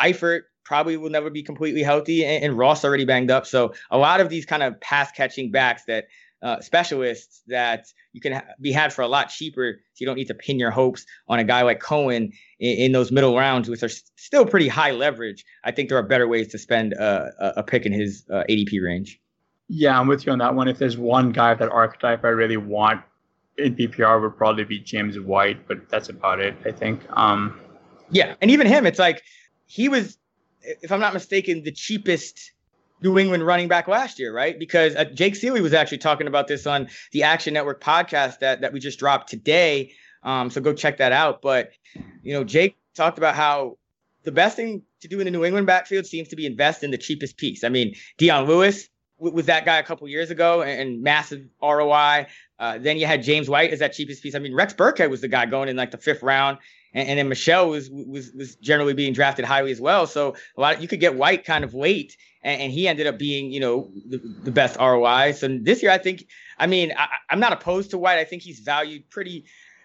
[0.00, 3.46] Eifert probably will never be completely healthy, and, and Ross already banged up.
[3.46, 6.06] So a lot of these kind of pass catching backs that
[6.42, 9.78] uh, specialists that you can ha- be had for a lot cheaper.
[9.94, 12.92] So you don't need to pin your hopes on a guy like Cohen in, in
[12.92, 15.44] those middle rounds, which are s- still pretty high leverage.
[15.64, 18.82] I think there are better ways to spend uh, a pick in his uh, ADP
[18.82, 19.20] range.
[19.68, 20.68] Yeah, I'm with you on that one.
[20.68, 23.02] If there's one guy that archetype I really want
[23.58, 26.54] in PPR, would probably be James White, but that's about it.
[26.64, 27.00] I think.
[27.10, 27.58] Um,
[28.10, 29.22] yeah, and even him, it's like
[29.66, 30.18] he was,
[30.62, 32.52] if I'm not mistaken, the cheapest
[33.02, 34.58] New England running back last year, right?
[34.58, 38.60] Because uh, Jake Ciely was actually talking about this on the Action Network podcast that
[38.60, 39.92] that we just dropped today.
[40.22, 41.42] Um, so go check that out.
[41.42, 41.72] But
[42.22, 43.78] you know, Jake talked about how
[44.24, 46.90] the best thing to do in the New England backfield seems to be invest in
[46.90, 47.64] the cheapest piece.
[47.64, 48.88] I mean, Dion Lewis
[49.18, 52.26] was that guy a couple years ago and, and massive ROI.
[52.58, 54.34] Uh, then you had James White as that cheapest piece.
[54.34, 56.58] I mean, Rex Burkhead was the guy going in like the fifth round,
[56.96, 60.06] and, and then Michel was was was generally being drafted highly as well.
[60.06, 63.06] So a lot of, you could get White kind of late, and, and he ended
[63.06, 65.32] up being you know the, the, best ROI.
[65.32, 66.26] So this year, I think,
[66.58, 68.18] I mean, I, I'm not opposed to White.
[68.18, 69.44] I think he's valued pretty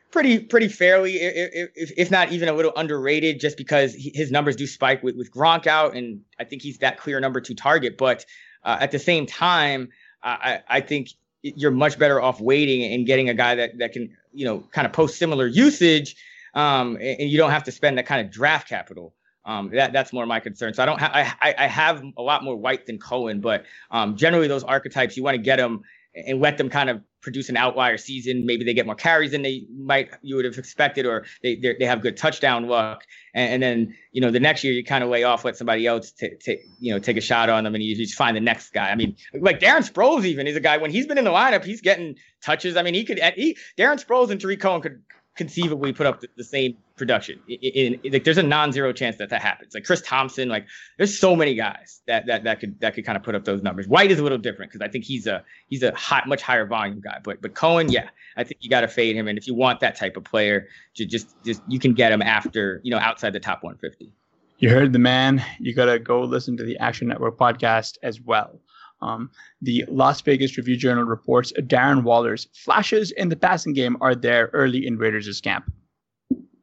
[0.10, 4.66] pretty pretty fairly, if, if not even a little underrated, just because his numbers do
[4.66, 7.98] spike with, with Gronk out, and I think he's that clear number two target.
[7.98, 8.26] But
[8.64, 9.90] uh, at the same time,
[10.24, 11.10] I, I think
[11.42, 14.86] you're much better off waiting and getting a guy that that can you know kind
[14.86, 16.16] of post similar usage,
[16.54, 19.14] um, and, you don't have to spend that kind of draft capital.
[19.44, 20.74] Um, that that's more my concern.
[20.74, 24.16] So I don't ha- I I have a lot more white than Cohen, but um,
[24.16, 25.82] generally those archetypes you want to get them
[26.14, 28.46] and let them kind of produce an outlier season.
[28.46, 31.86] Maybe they get more carries than they might you would have expected, or they they
[31.86, 33.06] have good touchdown luck.
[33.34, 35.88] And, and, then you know the next year you kind of lay off, let somebody
[35.88, 38.74] else take you know take a shot on them, and you just find the next
[38.74, 38.90] guy.
[38.90, 41.64] I mean, like Darren Sproles even is a guy when he's been in the lineup,
[41.64, 42.76] he's getting touches.
[42.76, 45.02] I mean, he could he Darren Sproles and Tarik Cohen could
[45.36, 47.40] conceivably put up the, the same production.
[47.48, 49.74] In, like, there's a non-zero chance that that happens.
[49.74, 50.66] Like Chris Thompson, like
[50.98, 53.62] there's so many guys that that that could that could kind of put up those
[53.62, 53.88] numbers.
[53.88, 56.66] White is a little different because I think he's a he's a hot, much higher
[56.66, 57.20] volume guy.
[57.24, 59.28] But but Cohen, yeah, I think you got to fade him.
[59.28, 62.82] And if you want that type of player, just just you can get him after
[62.84, 64.14] you know outside the top 150.
[64.60, 65.44] You heard the man.
[65.60, 68.60] You got to go listen to the Action Network podcast as well.
[69.02, 69.32] Um,
[69.62, 74.50] the Las Vegas Review Journal reports Darren Waller's flashes in the passing game are there
[74.54, 75.72] early in Raiders' camp.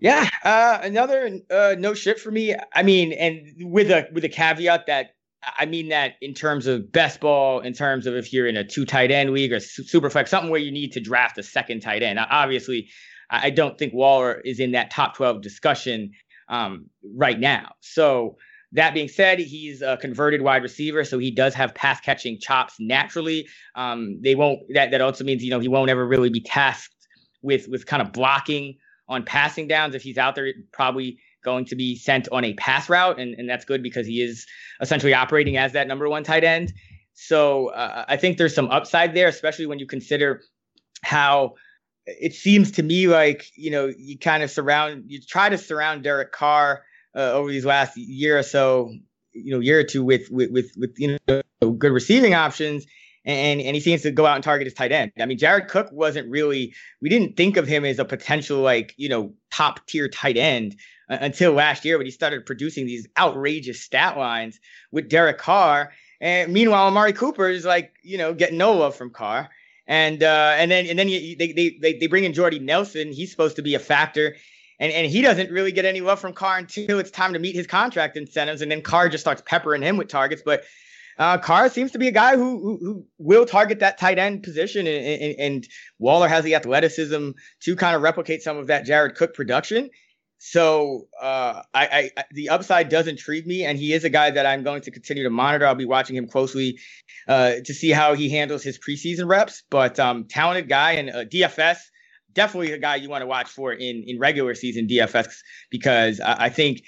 [0.01, 2.55] Yeah, uh, another uh, no shit for me.
[2.75, 5.17] I mean, and with a with a caveat that
[5.59, 8.65] I mean that in terms of best ball, in terms of if you're in a
[8.65, 11.81] two tight end league or super flex, something where you need to draft a second
[11.81, 12.19] tight end.
[12.19, 12.89] Obviously,
[13.31, 16.13] I don't think Waller is in that top 12 discussion
[16.49, 17.73] um, right now.
[17.81, 18.37] So
[18.73, 22.75] that being said, he's a converted wide receiver, so he does have pass catching chops
[22.79, 23.49] naturally.
[23.75, 24.61] Um, they won't.
[24.75, 26.95] That that also means you know he won't ever really be tasked
[27.43, 28.77] with with kind of blocking
[29.09, 29.95] on passing downs.
[29.95, 33.49] If he's out there, probably going to be sent on a pass route, and and
[33.49, 34.47] that's good because he is
[34.83, 36.73] essentially operating as that number one tight end.
[37.15, 40.43] So uh, I think there's some upside there, especially when you consider
[41.03, 41.55] how
[42.07, 46.03] it seems to me like you know you kind of surround you try to surround
[46.03, 46.83] Derek Carr
[47.15, 48.93] uh, over these last year or so,
[49.33, 51.43] you know, year or two with with with, with you know
[51.73, 52.87] good receiving options.
[53.25, 55.13] And, and he seems to go out and target his tight end.
[55.21, 58.95] I mean, Jared Cook wasn't really, we didn't think of him as a potential, like,
[58.97, 60.77] you know, top tier tight end
[61.11, 64.59] uh, until last year when he started producing these outrageous stat lines
[64.93, 65.93] with Derek Carr.
[66.23, 69.51] And meanwhile, Amari Cooper is like, you know, getting no love from Carr.
[69.87, 73.13] And uh, and then and then they, they they they bring in Jordy Nelson.
[73.13, 74.37] He's supposed to be a factor
[74.79, 77.55] and and he doesn't really get any love from Carr until it's time to meet
[77.55, 80.43] his contract incentives, and then Carr just starts peppering him with targets.
[80.45, 80.65] But
[81.19, 84.45] uh, Carr seems to be a guy who, who, who will target that tight end
[84.45, 85.69] position, and, and, and,
[85.99, 87.31] Waller has the athleticism
[87.63, 89.91] to kind of replicate some of that Jared Cook production.
[90.39, 94.47] So uh, I, I, the upside does intrigue me, and he is a guy that
[94.47, 95.67] I'm going to continue to monitor.
[95.67, 96.79] I'll be watching him closely
[97.27, 99.65] uh, to see how he handles his preseason reps.
[99.69, 101.79] But um, talented guy and DFS
[102.33, 105.29] definitely a guy you want to watch for in in regular season DFS
[105.71, 106.83] because I, I think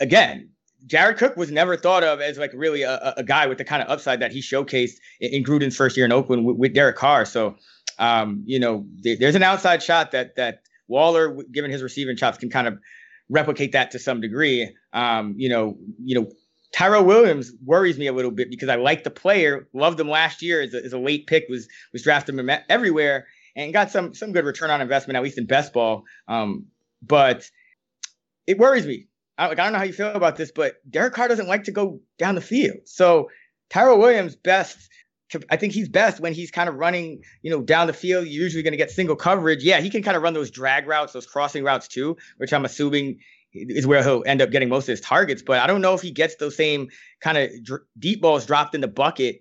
[0.00, 0.50] again
[0.86, 3.82] Jared Cook was never thought of as like really a, a guy with the kind
[3.82, 7.24] of upside that he showcased in, Gruden's first year in Oakland with, with Derek Carr.
[7.24, 7.56] So,
[7.98, 12.38] um, you know, th- there's an outside shot that that Waller, given his receiving chops,
[12.38, 12.78] can kind of
[13.30, 14.74] replicate that to some degree.
[14.92, 16.30] Um, you know, you know,
[16.72, 20.42] Tyrell Williams worries me a little bit because I like the player, loved him last
[20.42, 23.26] year as a, as a late pick, was was drafted everywhere,
[23.56, 26.04] and got some some good return on investment, at least in best ball.
[26.28, 26.66] Um,
[27.02, 27.48] but
[28.46, 29.06] it worries me.
[29.36, 31.64] I, like, I don't know how you feel about this, but Derek Carr doesn't like
[31.64, 32.78] to go down the field.
[32.86, 33.30] So
[33.70, 34.88] Tyrell Williams best.
[35.50, 38.26] I think he's best when he's kind of running, you know, down the field.
[38.28, 39.64] You're usually going to get single coverage.
[39.64, 42.64] Yeah, he can kind of run those drag routes, those crossing routes too, which I'm
[42.64, 43.18] assuming
[43.52, 45.42] is where he'll end up getting most of his targets.
[45.42, 46.88] But I don't know if he gets those same
[47.20, 49.40] kind of dr- deep balls dropped in the bucket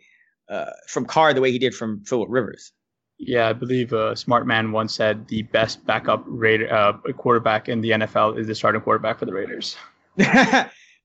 [0.49, 2.71] uh, from Carr the way he did from Philip Rivers.
[3.17, 7.81] Yeah, I believe a smart man once said the best backup Raider uh, quarterback in
[7.81, 9.77] the NFL is the starting quarterback for the Raiders.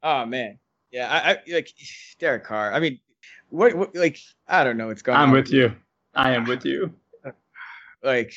[0.03, 0.59] oh man,
[0.91, 1.73] yeah, I, I, like
[2.19, 2.73] Derek Carr.
[2.73, 2.99] I mean,
[3.51, 5.29] what, what, like I don't know what's going I'm on.
[5.29, 5.75] I'm with you.
[6.15, 6.93] I am with you.
[8.03, 8.33] Like,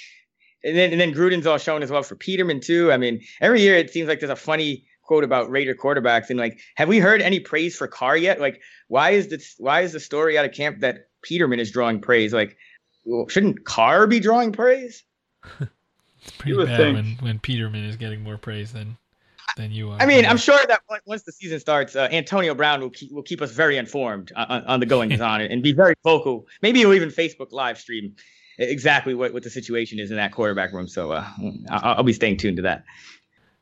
[0.64, 2.92] and then and then Gruden's all shown as well for Peterman too.
[2.92, 6.40] I mean, every year it seems like there's a funny quote about Raider quarterbacks and
[6.40, 8.40] like, have we heard any praise for Carr yet?
[8.40, 9.56] Like, why is this?
[9.58, 12.34] Why is the story out of camp that Peterman is drawing praise?
[12.34, 12.58] Like,
[13.28, 15.04] shouldn't Carr be drawing praise?
[15.60, 18.98] it's pretty bad when, when Peterman is getting more praise than
[19.58, 20.02] than you are.
[20.02, 23.24] I mean, I'm sure that once the season starts, uh, Antonio Brown will keep, will
[23.24, 26.48] keep us very informed on, on the goings on and be very vocal.
[26.62, 28.16] Maybe he'll even Facebook live stream
[28.58, 30.88] exactly what, what the situation is in that quarterback room.
[30.88, 31.28] So uh,
[31.70, 32.84] I'll, I'll be staying tuned to that.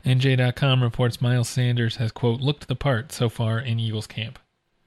[0.06, 4.40] NJ.com reports Miles Sanders has, quote, looked the part so far in Eagles camp.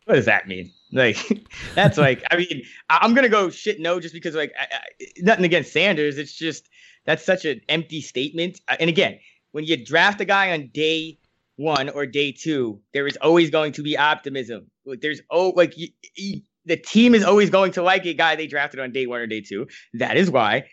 [0.05, 0.73] What does that mean?
[0.93, 1.17] Like,
[1.75, 5.45] that's like, I mean, I'm to go shit no just because, like, I, I, nothing
[5.45, 6.19] against Sanders.
[6.19, 6.69] It's just,
[7.07, 8.61] that's such an empty statement.
[8.69, 9.19] Uh, and again,
[9.53, 11.19] when you draft a guy on day
[11.57, 14.71] one or day two, there is always going to be optimism.
[14.85, 18.37] Like, there's, oh, like, you, you, the team is always going to like a guy
[18.37, 19.67] they drafted on day one or day two.
[19.95, 20.65] That is why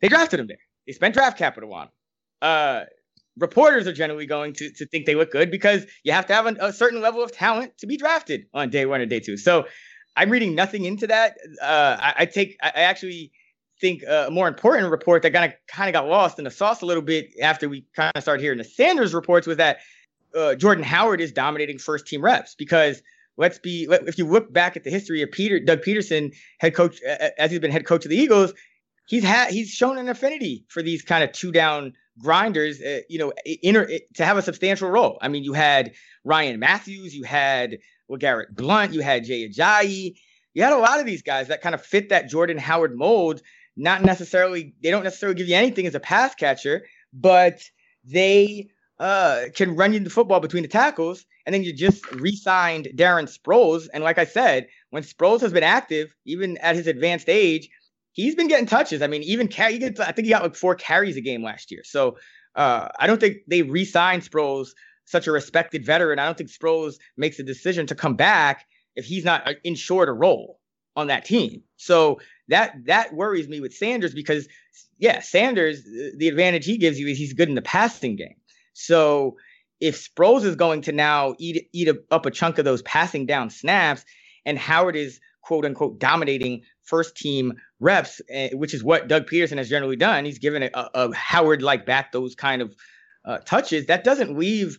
[0.00, 0.58] they drafted him there.
[0.86, 1.92] They spent draft capital on him.
[2.42, 2.84] Uh,
[3.38, 6.46] reporters are generally going to, to think they look good because you have to have
[6.46, 9.36] a, a, certain level of talent to be drafted on day one or day two.
[9.36, 9.66] So
[10.16, 11.36] I'm reading nothing into that.
[11.60, 13.32] Uh, I, I, take, I actually
[13.80, 16.82] think a more important report that kind of kind of got lost in the sauce
[16.82, 19.78] a little bit after we kind of started hearing the Sanders reports was that
[20.34, 23.02] uh, Jordan Howard is dominating first team reps because
[23.36, 27.00] let's be if you look back at the history of Peter Doug Pederson head coach
[27.02, 28.52] as he's been head coach of the Eagles,
[29.06, 33.18] he's had he's shown an affinity for these kind of two down grinders, uh, you
[33.18, 35.18] know, inter, to have a substantial role.
[35.20, 35.92] I mean, you had
[36.24, 40.16] Ryan Mathews, you had well, Garrett Blount, you had Jay Ajayi.
[40.52, 43.42] You had a lot of these guys that kind of fit that Jordan Howard mold.
[43.76, 47.60] Not necessarily, they don't necessarily give you anything as a pass catcher, but
[48.04, 48.68] they
[49.00, 51.24] uh, can run you the football between the tackles.
[51.44, 53.88] And then you just re-signed Darren Sproles.
[53.92, 57.68] And like I said, when Sproles has been active, even at his advanced age,
[58.14, 59.02] he's been getting touches.
[59.02, 61.70] I mean, even carry, gets, I think he got like four carries a game last
[61.70, 61.82] year.
[61.84, 62.16] So
[62.54, 64.70] uh, I don't think they re-signed Sproles,
[65.04, 66.18] such a respected veteran.
[66.18, 68.64] I don't think Sproles makes a decision to come back
[68.96, 70.60] if he's not uh, insured a role
[70.96, 71.62] on that team.
[71.76, 74.48] So that that worries me with Sanders because
[74.98, 75.82] yeah, Sanders,
[76.16, 78.36] the advantage he gives you is he's good in the passing game.
[78.72, 79.36] So
[79.80, 83.26] if Sproles is going to now eat eat a, up a chunk of those passing
[83.26, 84.04] down snaps,
[84.46, 87.54] and Howard is quote unquote dominating first team
[87.84, 90.24] reps, uh, which is what Doug Pederson has generally done.
[90.24, 92.74] He's given a, a Howard like back those kind of
[93.24, 93.86] uh, touches.
[93.86, 94.78] That doesn't leave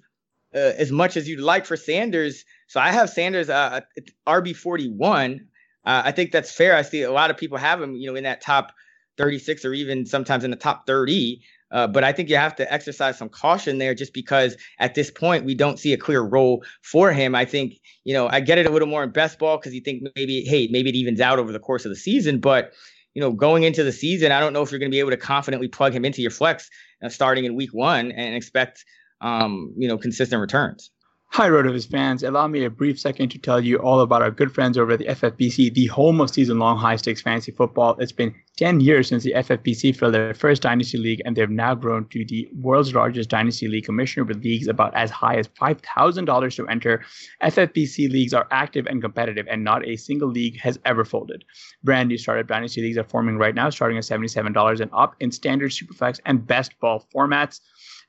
[0.53, 2.43] uh, as much as you'd like for Sanders.
[2.67, 3.81] So I have Sanders uh,
[4.27, 5.47] RB forty one.
[5.85, 6.75] Uh, I think that's fair.
[6.75, 8.73] I see a lot of people have him, you know, in that top
[9.17, 11.43] thirty six or even sometimes in the top thirty.
[11.71, 15.11] Uh, but I think you have to exercise some caution there just because at this
[15.11, 17.35] point we don't see a clear role for him.
[17.35, 19.81] I think, you know, I get it a little more in best ball because you
[19.81, 22.39] think maybe, hey, maybe it evens out over the course of the season.
[22.39, 22.71] But,
[23.15, 25.11] you know, going into the season, I don't know if you're going to be able
[25.11, 26.69] to confidently plug him into your flex
[27.03, 28.85] uh, starting in week one and expect,
[29.21, 30.91] um, you know, consistent returns.
[31.35, 32.23] Hi, RotoViz fans.
[32.23, 34.99] Allow me a brief second to tell you all about our good friends over at
[34.99, 37.97] the FFPC, the home of season long high stakes fantasy football.
[37.99, 41.75] It's been 10 years since the FFPC filled their first Dynasty League, and they've now
[41.75, 46.55] grown to the world's largest Dynasty League commissioner with leagues about as high as $5,000
[46.55, 47.03] to enter.
[47.43, 51.43] FFPC leagues are active and competitive, and not a single league has ever folded.
[51.83, 55.33] Brand new startup Dynasty leagues are forming right now, starting at $77 and up in
[55.33, 57.59] standard, superflex, and best ball formats.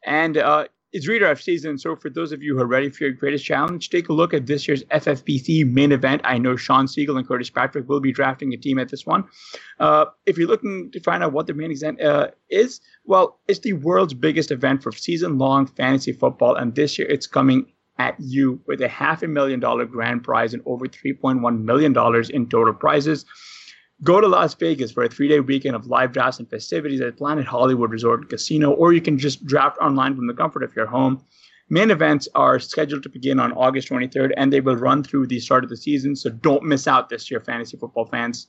[0.04, 1.76] And uh, it's redraft season.
[1.76, 4.32] So for those of you who are ready for your greatest challenge, take a look
[4.32, 6.22] at this year's FFPC main event.
[6.24, 9.24] I know Shawn Siegele and Curtis Patrick will be drafting a team at this one.
[9.78, 13.58] Uh, if you're looking to find out what the main event uh, is, well, it's
[13.58, 18.58] the world's biggest event for season-long fantasy football, and this year it's coming at you
[18.66, 22.72] with a half a million dollar grand prize and over 3.1 million dollars in total
[22.72, 23.26] prizes.
[24.02, 27.16] Go to Las Vegas for a three day weekend of live drafts and festivities at
[27.16, 30.76] Planet Hollywood Resort and Casino, or you can just draft online from the comfort of
[30.76, 31.24] your home.
[31.70, 35.40] Main events are scheduled to begin on August 23rd, and they will run through the
[35.40, 38.48] start of the season, so don't miss out this year, fantasy football fans.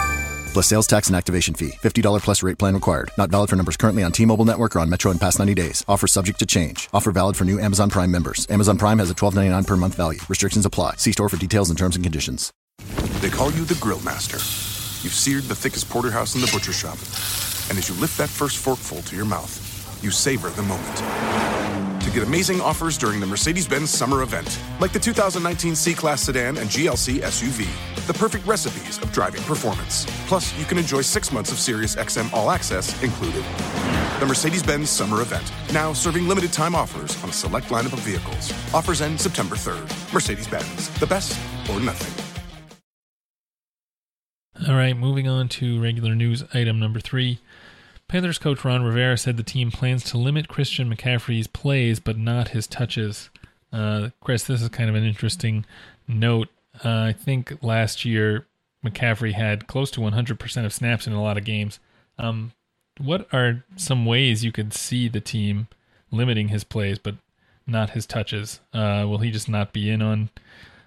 [0.53, 1.71] plus sales tax and activation fee.
[1.81, 3.11] $50 plus rate plan required.
[3.17, 5.83] Not valid for numbers currently on T-Mobile network or on Metro in past 90 days.
[5.87, 6.89] Offer subject to change.
[6.93, 8.45] Offer valid for new Amazon Prime members.
[8.49, 10.19] Amazon Prime has a $12.99 per month value.
[10.27, 10.95] Restrictions apply.
[10.97, 12.51] See store for details and terms and conditions.
[13.21, 14.37] They call you the Grill Master.
[15.03, 16.97] You've seared the thickest porterhouse in the butcher shop.
[17.69, 21.61] And as you lift that first forkful to your mouth, you savor the moment
[22.01, 26.23] to get amazing offers during the Mercedes Benz summer event, like the 2019 C Class
[26.23, 27.90] sedan and GLC SUV.
[28.07, 30.07] The perfect recipes of driving performance.
[30.25, 33.43] Plus, you can enjoy six months of Sirius XM All Access included.
[34.19, 37.99] The Mercedes Benz summer event, now serving limited time offers on a select lineup of
[37.99, 38.51] vehicles.
[38.73, 40.13] Offers end September 3rd.
[40.13, 41.39] Mercedes Benz, the best
[41.69, 42.11] or nothing.
[44.67, 47.39] All right, moving on to regular news item number three.
[48.07, 52.49] Panthers coach Ron Rivera said the team plans to limit Christian McCaffrey's plays, but not
[52.49, 53.29] his touches.
[53.71, 55.65] Uh, Chris, this is kind of an interesting
[56.07, 56.49] note.
[56.83, 58.47] Uh, I think last year
[58.85, 61.79] McCaffrey had close to 100% of snaps in a lot of games.
[62.17, 62.51] Um,
[62.99, 65.67] what are some ways you could see the team
[66.11, 67.15] limiting his plays, but
[67.67, 68.59] not his touches?
[68.73, 70.29] Uh, will he just not be in on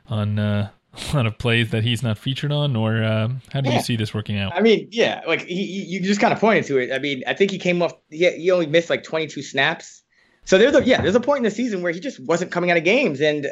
[0.08, 0.70] on uh,
[1.12, 3.76] a lot of plays that he's not featured on, or uh, how do Yeah.
[3.76, 4.52] you see this working out?
[4.54, 6.92] I mean, yeah, like he, you just kind of pointed to it.
[6.92, 7.94] I mean, I think he came off.
[8.10, 10.02] He, he only missed like 22 snaps.
[10.44, 12.70] So there's a yeah, there's a point in the season where he just wasn't coming
[12.70, 13.48] out of games, and uh,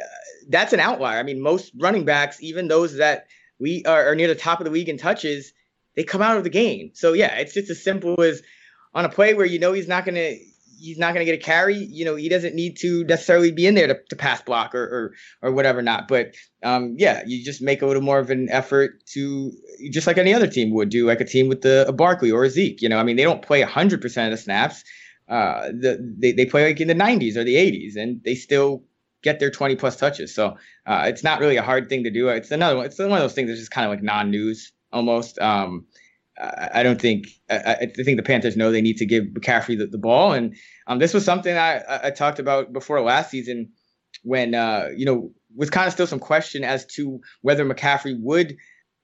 [0.48, 1.18] that's an outlier.
[1.18, 3.26] I mean, most running backs, even those that
[3.58, 5.52] we are, are near the top of the league in touches,
[5.96, 6.90] they come out of the game.
[6.94, 8.42] So yeah, it's just as simple as
[8.94, 10.34] on a play where you know he's not gonna
[10.82, 11.76] he's not gonna get a carry.
[11.76, 14.82] You know, he doesn't need to necessarily be in there to, to pass block or,
[14.82, 15.12] or
[15.42, 16.08] or whatever not.
[16.08, 19.52] But um, yeah, you just make a little more of an effort to
[19.90, 22.44] just like any other team would do, like a team with the, a Barkley or
[22.44, 22.82] a Zeke.
[22.82, 24.84] You know, I mean, they don't play 100% of the snaps.
[25.28, 28.84] Uh, the, they, they play like in the 90s or the 80s, and they still
[29.22, 30.34] get their 20 plus touches.
[30.34, 30.56] So
[30.86, 32.28] uh, it's not really a hard thing to do.
[32.28, 32.86] It's another one.
[32.86, 35.38] It's one of those things that's just kind of like non-news almost.
[35.38, 35.86] Um,
[36.40, 39.86] I don't think I, I think the Panthers know they need to give McCaffrey the,
[39.86, 40.56] the ball, and
[40.86, 43.70] um, this was something I I talked about before last season
[44.22, 48.56] when uh, you know was kind of still some question as to whether McCaffrey would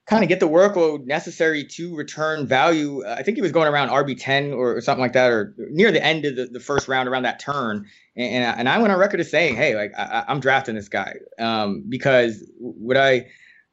[0.08, 3.04] kind of get the workload necessary to return value.
[3.04, 5.54] Uh, I think he was going around RB ten or, or something like that, or
[5.70, 7.86] near the end of the, the first round around that turn.
[8.16, 11.14] And and I, went on record as saying, hey, like I, I'm drafting this guy
[11.38, 13.26] um, because what I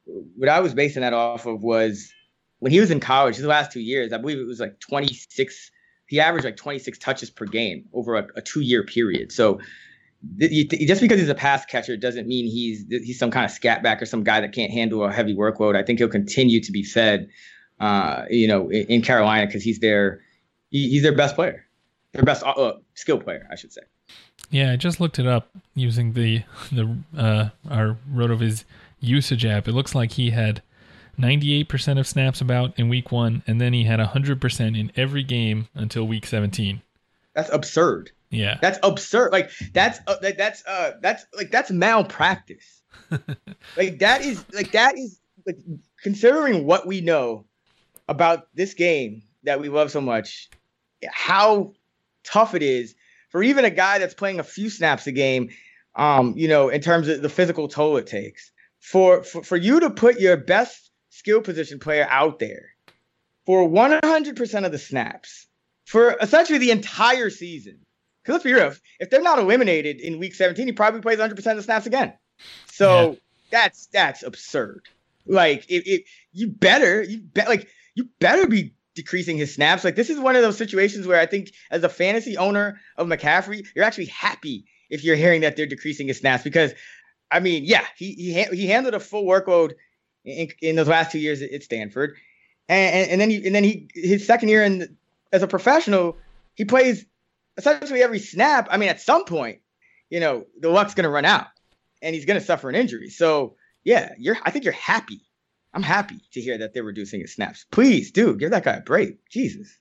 [0.04, 2.12] what I was basing that off of was
[2.58, 5.70] when he was in college, the last two years, I believe it was like 26.
[6.06, 9.32] He averaged like 26 touches per game over a, a two-year period.
[9.32, 9.58] So
[10.38, 13.82] th- just because he's a pass catcher doesn't mean he's he's some kind of scat
[13.82, 15.76] back or some guy that can't handle a heavy workload.
[15.76, 17.28] I think he'll continue to be fed,
[17.80, 20.20] uh, you know, in, in Carolina because he's their
[20.70, 21.64] he, he's their best player,
[22.12, 23.82] their best uh, uh, skill player, I should say.
[24.50, 26.42] Yeah, I just looked it up using the
[26.72, 28.64] the uh, our Rotoviz
[29.00, 29.68] usage app.
[29.68, 30.62] It looks like he had
[31.18, 35.68] 98% of snaps about in week one, and then he had 100% in every game
[35.74, 36.82] until week 17.
[37.34, 38.10] That's absurd.
[38.30, 38.58] Yeah.
[38.60, 39.32] That's absurd.
[39.32, 42.82] Like that's uh, that, that's uh that's like that's malpractice.
[43.76, 45.58] like that is like that is like
[46.02, 47.44] considering what we know
[48.08, 50.50] about this game that we love so much,
[51.08, 51.72] how
[52.24, 52.94] tough it is
[53.30, 55.50] for even a guy that's playing a few snaps a game,
[55.94, 58.50] um, you know, in terms of the physical toll it takes.
[58.80, 62.70] For for, for you to put your best skill position player out there
[63.46, 65.46] for 100% of the snaps
[65.84, 67.78] for essentially the entire season.
[68.26, 71.30] Because let's be real, if, they're not eliminated in week 17, he probably plays 100%
[71.30, 72.12] of the snaps again.
[72.66, 73.16] So
[73.52, 74.88] that's that's absurd.
[75.26, 79.84] Like if, if you better you bet like you better be decreasing his snaps.
[79.84, 83.06] Like this is one of those situations where I think as a fantasy owner of
[83.06, 86.72] McCaffrey, you're actually happy if you're hearing that they're decreasing his snaps because
[87.30, 89.74] I mean, yeah, he he ha- he handled a full workload
[90.24, 92.16] in, in those last two years at Stanford,
[92.68, 94.96] and, and and then he and then he his second year in
[95.32, 96.16] as a professional,
[96.54, 97.04] he plays
[97.56, 98.68] essentially every snap.
[98.70, 99.60] I mean, at some point,
[100.10, 101.46] you know, the luck's gonna run out,
[102.02, 103.10] and he's gonna suffer an injury.
[103.10, 105.20] So yeah, you're I think you're happy.
[105.74, 107.66] I'm happy to hear that they're reducing his snaps.
[107.70, 109.18] Please, dude, give that guy a break.
[109.28, 109.78] Jesus.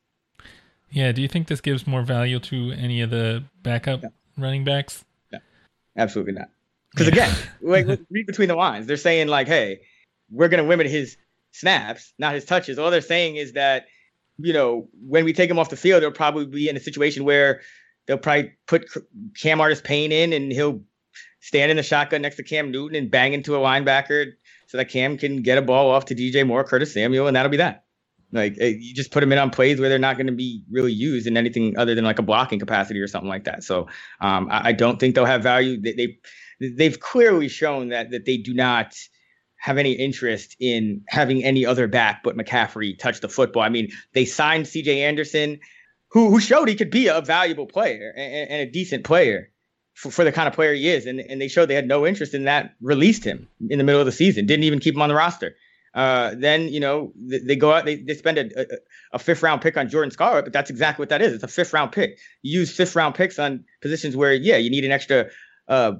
[0.89, 1.11] Yeah.
[1.11, 4.03] Do you think this gives more value to any of the backup
[4.38, 5.05] running backs?
[5.97, 6.49] Absolutely not.
[6.91, 8.88] Because again, like read between the lines.
[8.88, 9.82] They're saying like, "Hey,
[10.30, 11.17] we're going to limit his
[11.51, 13.86] snaps, not his touches." All they're saying is that,
[14.38, 17.23] you know, when we take him off the field, they'll probably be in a situation
[17.23, 17.61] where
[18.05, 18.89] they'll probably put
[19.39, 20.81] Cam Artis-Payne in, and he'll
[21.39, 24.31] stand in the shotgun next to Cam Newton and bang into a linebacker
[24.67, 27.51] so that Cam can get a ball off to DJ Moore, Curtis Samuel, and that'll
[27.51, 27.86] be that.
[28.32, 30.63] Like eh, you just put them in on plays where they're not going to be
[30.70, 33.63] really used in anything other than like a blocking capacity or something like that.
[33.63, 33.87] So
[34.20, 35.79] um, I, I don't think they'll have value.
[35.79, 38.95] They, they they've clearly shown that that they do not
[39.66, 43.63] have any interest in having any other back but McCaffrey touch the football.
[43.63, 45.01] I mean, they signed C.J.
[45.01, 45.59] Anderson,
[46.09, 49.50] who who showed he could be a valuable player and, and a decent player
[49.96, 52.05] for, for the kind of player he is, and and they showed they had no
[52.05, 52.75] interest in that.
[52.79, 55.55] Released him in the middle of the season, didn't even keep him on the roster.
[55.96, 58.66] Uh, then you know they, they go out, they, they spend a, a,
[59.13, 61.33] a fifth round pick on Jordan Scarlett, but that's exactly what that is.
[61.33, 62.20] It's a fifth round pick.
[62.43, 65.32] You use fifth round picks on positions where yeah, you need an extra,
[65.67, 65.93] uh,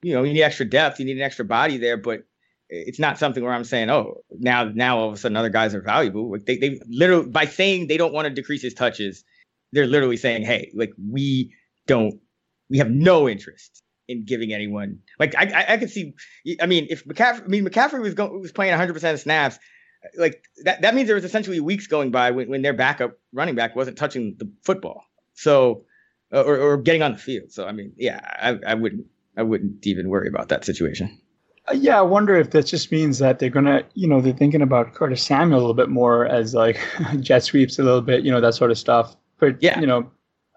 [0.00, 2.24] you know, you need extra depth, you need an extra body there, but
[2.70, 5.74] it's not something where I'm saying, oh, now now all of a sudden other guys
[5.74, 6.30] are valuable.
[6.30, 9.24] Like they they literally by saying they don't want to decrease his touches,
[9.72, 11.52] they're literally saying, hey, like we
[11.86, 12.20] don't,
[12.68, 16.14] we have no interest in giving anyone like I I, I could see.
[16.60, 19.58] I mean, if McCaffrey, I mean McCaffrey was going was playing 100 percent of snaps,
[20.16, 23.54] like that, that means there was essentially weeks going by when, when their backup running
[23.54, 25.04] back wasn't touching the football.
[25.34, 25.84] So,
[26.32, 27.52] uh, or, or getting on the field.
[27.52, 29.06] So, I mean, yeah, I, I wouldn't,
[29.36, 31.18] I wouldn't even worry about that situation.
[31.70, 34.62] Uh, yeah, I wonder if that just means that they're gonna, you know, they're thinking
[34.62, 36.80] about Curtis Samuel a little bit more as like
[37.20, 39.16] jet sweeps a little bit, you know, that sort of stuff.
[39.38, 40.10] But yeah, you know,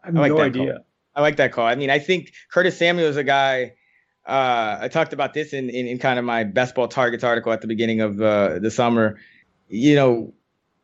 [0.03, 0.73] I have I like no idea.
[0.73, 0.85] Call.
[1.15, 1.65] I like that call.
[1.65, 3.73] I mean, I think Curtis Samuel is a guy.
[4.25, 7.51] Uh, I talked about this in, in, in kind of my best ball targets article
[7.51, 9.19] at the beginning of uh, the summer.
[9.67, 10.33] You know,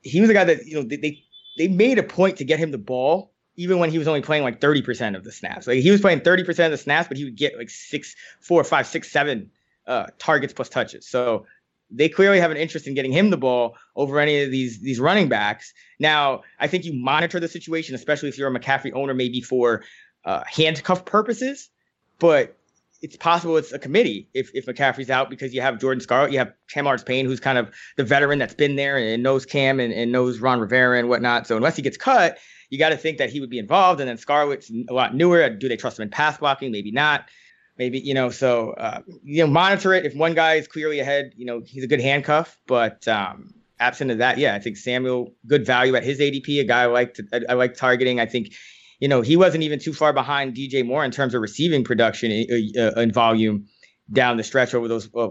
[0.01, 1.23] he was a guy that you know they, they
[1.57, 4.41] they made a point to get him the ball even when he was only playing
[4.41, 5.67] like 30% of the snaps.
[5.67, 8.63] Like he was playing 30% of the snaps, but he would get like six, four,
[8.63, 9.51] five, six, seven
[9.89, 11.07] uh, targets plus touches.
[11.07, 11.45] So
[11.91, 14.99] they clearly have an interest in getting him the ball over any of these these
[14.99, 15.73] running backs.
[15.99, 19.83] Now, I think you monitor the situation, especially if you're a McCaffrey owner, maybe for
[20.23, 21.69] uh, handcuff purposes.
[22.19, 22.55] But
[23.01, 26.37] it's possible it's a committee if, if McCaffrey's out because you have Jordan Scarlett, you
[26.37, 29.93] have Cam Artis-Payne, who's kind of the veteran that's been there and knows Cam and,
[29.93, 31.47] and knows Ron Rivera and whatnot.
[31.47, 32.37] So unless he gets cut,
[32.69, 34.01] you got to think that he would be involved.
[34.01, 35.49] And then Scarlett's a lot newer.
[35.49, 36.71] Do they trust him in pass blocking?
[36.71, 37.29] Maybe not
[37.79, 40.05] maybe you know so uh, you know monitor it.
[40.05, 42.59] If one guy is clearly ahead you know he's a good handcuff.
[42.67, 46.63] But um absent of that yeah i think samuel good value at his adp a
[46.65, 48.19] guy i like to, I, I, like targeting.
[48.19, 48.53] I think
[48.99, 52.31] you know he wasn't even too far behind dj moore in terms of receiving production
[52.31, 53.67] in, uh, uh, in volume
[54.11, 55.29] down the stretch over those uh,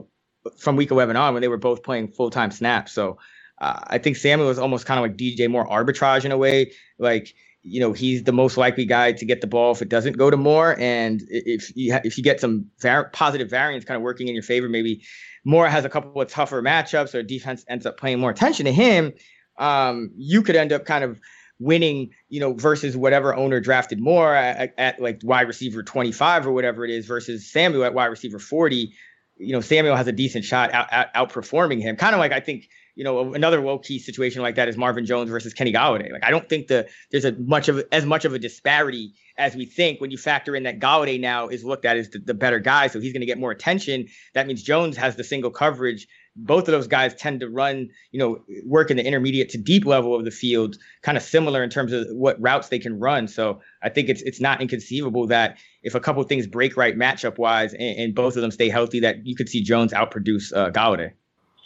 [0.57, 2.93] from week 11 on when they were both playing full-time snaps.
[2.93, 3.19] So
[3.61, 6.73] uh, i think samuel was almost kind of like dj moore arbitrage in a way.
[6.99, 7.35] Like
[7.69, 10.31] you know he's the most likely guy to get the ball if it doesn't go
[10.31, 14.03] to Moore, and if you ha- if you get some var- positive variance kind of
[14.03, 15.03] working in your favor, maybe
[15.45, 18.73] Moore has a couple of tougher matchups or defense ends up paying more attention to
[18.73, 19.13] him.
[19.59, 21.19] Um, you could end up kind of
[21.59, 26.53] winning, you know, versus whatever owner drafted Moore at, at like wide receiver 25 or
[26.53, 28.93] whatever it is versus Samuel at wide receiver 40.
[29.37, 31.97] You know, Samuel has a decent shot out, out outperforming him.
[31.97, 32.69] Kind of like I think
[32.99, 36.11] you know, another low key situation like that is Marvin Jones versus Kenny Golladay.
[36.11, 39.55] Like I don't think the there's a much of as much of a disparity as
[39.55, 42.35] we think when you factor in that Golladay now is looked at as the, the
[42.35, 44.09] better guy, so he's going to get more attention.
[44.35, 46.09] That means Jones has the single coverage.
[46.35, 49.87] Both of those guys tend to run, you know, work in the intermediate to deep
[49.87, 53.29] level of the field, kind of similar in terms of what routes they can run.
[53.29, 57.39] So I think it's it's not inconceivable that if a couple things break right matchup
[57.39, 60.71] wise and, and, both of them stay healthy, that you could see Jones outproduce uh,
[60.71, 61.13] Golladay.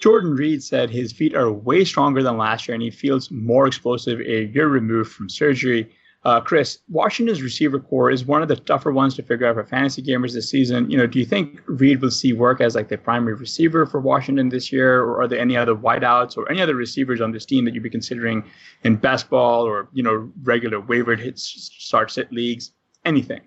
[0.02, 3.68] Jordan Reed said his feet are way stronger than last year and he feels more
[3.68, 5.88] explosive a year removed from surgery.
[6.24, 9.64] Uh, Chris, Washington's receiver corps is one of the tougher ones to figure out for
[9.64, 10.90] fantasy gamers this season.
[10.90, 14.00] You know, do you think Reed will see work as like the primary receiver for
[14.00, 17.46] Washington this year, or are there any other wideouts or any other receivers on this
[17.46, 18.42] team that you'd be considering
[18.82, 22.72] in best ball or you know regular waiver hits, start sit leagues,
[23.04, 23.40] anything?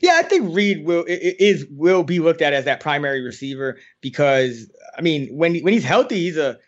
[0.00, 4.70] Yeah, I think Reed will is will be looked at as that primary receiver because
[4.96, 6.58] I mean when when he's healthy, he's a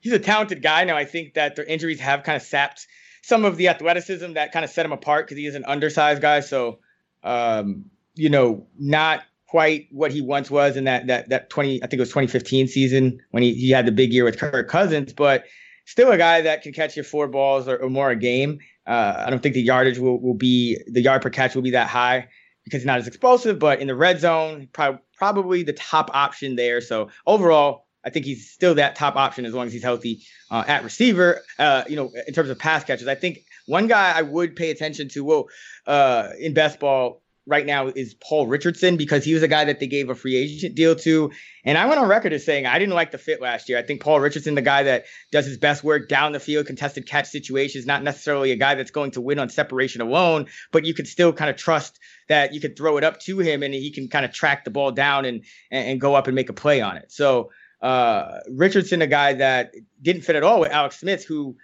[0.00, 0.84] he's a talented guy.
[0.84, 2.86] Now I think that their injuries have kind of sapped
[3.22, 6.20] some of the athleticism that kind of set him apart because he is an undersized
[6.20, 6.40] guy.
[6.40, 6.80] So
[7.22, 11.86] um, you know, not quite what he once was in that that that 20 I
[11.86, 15.14] think it was 2015 season when he, he had the big year with Kirk Cousins,
[15.14, 15.44] but
[15.86, 18.58] still a guy that can catch you four balls or, or more a game.
[18.86, 21.70] Uh, I don't think the yardage will, will be the yard per catch will be
[21.70, 22.28] that high
[22.64, 26.56] because he's not as explosive, but in the red zone, pro- probably the top option
[26.56, 26.80] there.
[26.80, 30.64] So overall, I think he's still that top option as long as he's healthy uh,
[30.66, 31.42] at receiver.
[31.58, 34.70] Uh, you know, in terms of pass catches, I think one guy I would pay
[34.70, 35.48] attention to, well,
[35.86, 39.80] uh, in best ball right now is Paul Richardson because he was a guy that
[39.80, 41.32] they gave a free agent deal to.
[41.64, 43.78] And I went on record as saying I didn't like the fit last year.
[43.78, 47.06] I think Paul Richardson, the guy that does his best work down the field, contested
[47.06, 50.94] catch situations, not necessarily a guy that's going to win on separation alone, but you
[50.94, 51.98] could still kind of trust
[52.28, 54.70] that you could throw it up to him and he can kind of track the
[54.70, 57.12] ball down and and, go up and make a play on it.
[57.12, 57.50] So
[57.80, 61.56] uh, Richardson, a guy that didn't fit at all with Alex Smith, who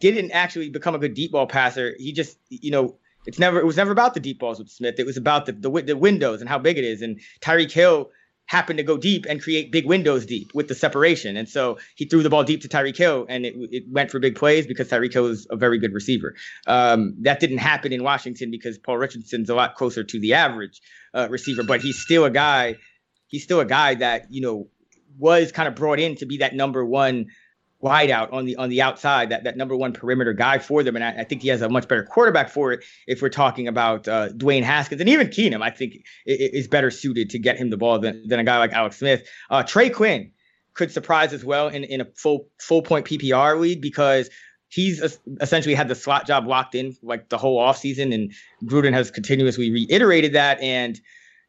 [0.00, 1.94] didn't actually become a good deep ball passer.
[1.98, 2.96] He just, you know,
[3.26, 4.96] it's never it was never about the deep balls with Smith.
[4.98, 7.02] It was about the the, the windows and how big it is.
[7.02, 8.10] And Tyreek Hill
[8.46, 11.36] happened to go deep and create big windows deep with the separation.
[11.36, 14.18] And so he threw the ball deep to Tyreek Hill and it, it went for
[14.18, 16.34] big plays because Tyreek Hill is a very good receiver.
[16.66, 20.82] Um, that didn't happen in Washington because Paul Richardson's a lot closer to the average
[21.14, 22.76] uh, receiver, but he's still a guy.
[23.28, 24.68] He's still a guy that, you know,
[25.18, 27.26] was kind of brought in to be that number one
[27.82, 30.96] wide out on the on the outside, that that number one perimeter guy for them.
[30.96, 32.84] And I, I, think he has a much better quarterback for it.
[33.06, 37.28] If we're talking about uh, Dwayne Haskins and even Keenum, I think is better suited
[37.30, 39.28] to get him the ball than, than a guy like Alex Smith.
[39.50, 40.30] Uh, Trey Quinn
[40.74, 44.30] could surprise as well in, in a full full point PPR league because
[44.68, 45.02] he's
[45.40, 48.32] essentially had the slot job locked in like the whole offseason and
[48.64, 50.98] Gruden has continuously reiterated that and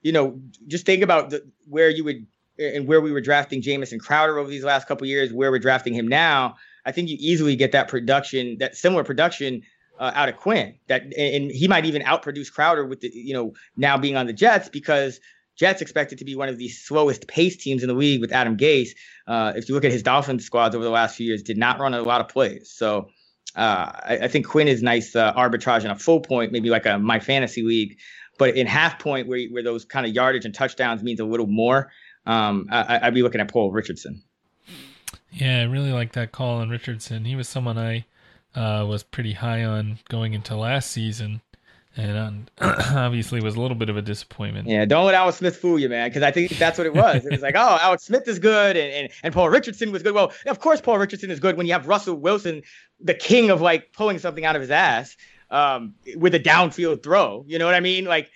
[0.02, 2.26] you know just think about the, where you would
[2.60, 5.94] and where we were drafting Jamison Crowder over these last couple years, where we're drafting
[5.94, 6.56] him now.
[6.86, 9.64] I think you easily get that production, that similar production
[10.00, 10.76] uh, out of Quinn.
[10.88, 14.34] That and he might even outproduce Crowder with the you know now being on the
[14.34, 15.20] Jets because
[15.56, 18.58] Jets expected to be one of the slowest pace teams in the league with Adam
[18.58, 18.90] Gase.
[19.28, 21.80] Uh, if you look at his Dolphins squads over the last few years, did not
[21.80, 22.72] run a lot of plays.
[22.72, 23.10] So
[23.56, 26.88] uh, I, I, think Quinn is nice uh, arbitrage in a full point, maybe like
[26.88, 28.00] a my fantasy league,
[28.40, 31.48] but in half point where where those kind of yardage and touchdowns means a little
[31.48, 31.92] more.
[32.26, 34.24] Um, I, would be looking at Paul Richardson.
[35.32, 37.26] Yeah, I really like that call on Richardson.
[37.26, 38.06] He was someone I
[38.56, 41.42] uh, was pretty high on going into last season
[41.96, 44.68] and obviously was a little bit of a disappointment.
[44.68, 47.26] Yeah, don't let Alex Smith fool you, man, because I think that's what it was.
[47.26, 50.14] it was like, oh, Alex Smith is good, and, and and Paul Richardson was good.
[50.14, 52.64] Well, of course, Paul Richardson is good when you have Russell Wilson,
[53.00, 55.16] the king of like pulling something out of his ass,
[55.52, 57.46] um, with a downfield throw.
[57.48, 58.06] You know what I mean?
[58.06, 58.32] Like,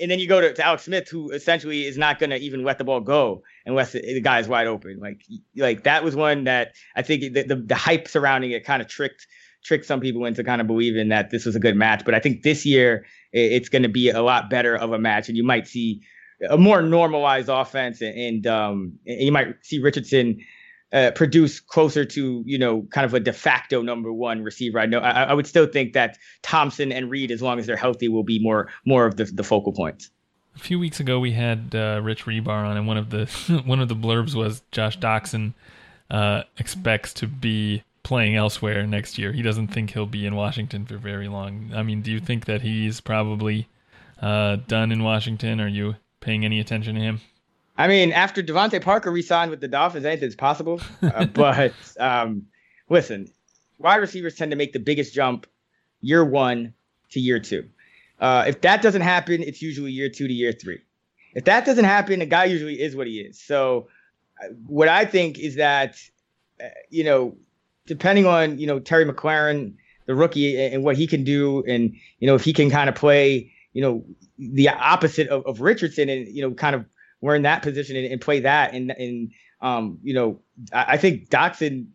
[0.00, 2.64] and then you go to, to Alex Smith, who essentially is not going to even
[2.64, 4.98] let the ball go unless the, the guy is wide open.
[5.00, 5.22] Like,
[5.56, 8.88] like that was one that I think the, the, the hype surrounding it kind of
[8.88, 9.26] tricked
[9.64, 12.04] trick some people into kind of believing that this was a good match.
[12.04, 15.28] But I think this year it's going to be a lot better of a match,
[15.28, 16.02] and you might see
[16.50, 20.40] a more normalized offense, and, and um, and you might see Richardson.
[20.92, 24.78] Uh, produce closer to you know kind of a de facto number one receiver.
[24.78, 27.76] I know I, I, would still think that Thompson and Reed, as long as they're
[27.76, 30.10] healthy, will be more more of the, the focal points.
[30.54, 33.24] A few weeks ago, we had uh, Rich Hribar on, and one of the
[33.64, 35.54] one of the blurbs was Josh Doctson
[36.10, 39.32] uh, expects to be playing elsewhere next year.
[39.32, 41.70] He doesn't think he'll be in Washington for very long.
[41.74, 43.68] I mean, do you think that he's probably
[44.20, 45.60] uh, done in Washington?
[45.60, 47.20] Are you paying any attention to him?
[47.76, 50.80] I mean, after DeVante Parker re-signed with the Dolphins, anything's possible.
[51.02, 52.46] Uh, but um,
[52.88, 53.28] listen,
[53.78, 55.46] wide receivers tend to make the biggest jump
[56.00, 56.72] year one
[57.10, 57.68] to year two.
[58.20, 60.80] Uh, if that doesn't happen, it's usually year two to year three.
[61.34, 63.40] If that doesn't happen, the guy usually is what he is.
[63.40, 63.88] So,
[64.42, 65.96] uh, what I think is that,
[66.62, 67.36] uh, you know,
[67.86, 69.74] depending on you know Terry McLaurin,
[70.06, 72.94] the rookie, and what he can do, and you know if he can kind of
[72.94, 74.04] play, you know,
[74.38, 76.84] the opposite of, of Richardson, and you know, kind of
[77.22, 80.40] learn that position and, and play that, and and um, you know,
[80.72, 81.86] I, I think Doctson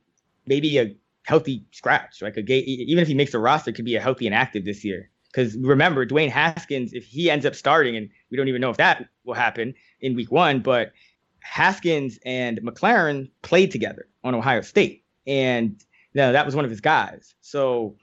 [0.46, 3.96] maybe a healthy scratch, like a gay, even if he makes the roster, could be
[3.96, 5.10] a healthy and active this year.
[5.28, 8.78] Because remember, Dwayne Haskins, if he ends up starting, and we don't even know if
[8.78, 10.94] that will happen in week one, but
[11.42, 15.84] Haskins and McLaurin played together on Ohio State and
[16.14, 17.36] you know, that was one of his guys.
[17.42, 17.96] So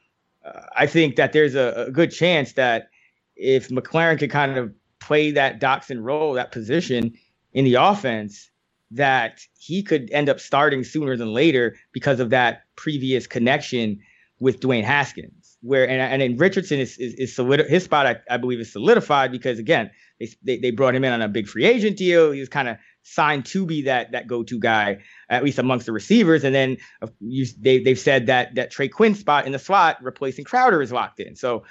[0.45, 2.91] uh, I think that there's a, a, good chance that
[3.35, 4.73] if McLaurin could kind of
[5.07, 7.15] play that Doctson role, that position
[7.53, 8.51] in the offense,
[8.91, 14.01] that he could end up starting sooner than later because of that previous connection
[14.39, 15.57] with Dwayne Haskins.
[15.61, 18.71] Where and and then Richardson is is, is solid, his spot I, I believe is
[18.71, 19.91] solidified because again
[20.21, 22.33] they, they they brought him in on a big free agent deal.
[22.33, 24.99] He was kind of signed to be that that go-to guy,
[25.31, 26.45] at least amongst the receivers.
[26.45, 26.77] And then
[27.21, 30.93] you, they they've said that that Trey Quinn spot in the slot replacing Crowder is
[30.93, 31.35] locked in.
[31.35, 31.65] So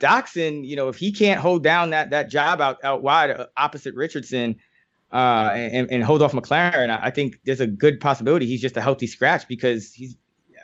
[0.00, 3.46] Doctson, you know, if he can't hold down that that job out out wide uh,
[3.56, 4.56] opposite Richardson.
[5.12, 6.90] Uh, and, and hold off McLaurin.
[6.90, 10.16] I think there's a good possibility he's just a healthy scratch because he's,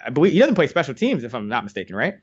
[0.04, 2.16] I believe he doesn't play special teams if I'm not mistaken, right?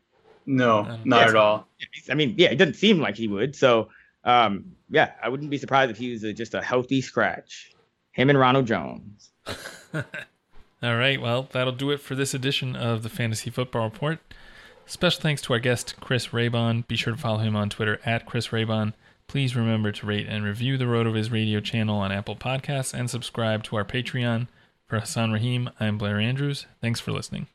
[0.46, 1.68] No, not yeah, at all.
[2.10, 3.56] I mean, yeah, it doesn't seem like he would.
[3.56, 3.90] So,
[4.24, 7.72] um, yeah, I wouldn't be surprised if he was a, just a healthy scratch.
[8.12, 9.32] Him and Ronald Jones.
[9.94, 10.04] All
[10.96, 14.20] right, well, that'll do it for this edition of the Fantasy Football Report.
[14.90, 16.86] Special thanks to our guest, Chris Raybon.
[16.88, 18.94] Be sure to follow him on Twitter at Chris Raybon.
[19.28, 23.64] Please remember to rate and review the RotoViz radio channel on Apple Podcasts and subscribe
[23.66, 24.48] to our Patreon.
[24.88, 26.66] For Hassan Rahim, I'm Blair Andrews.
[26.82, 27.46] Thanks for listening.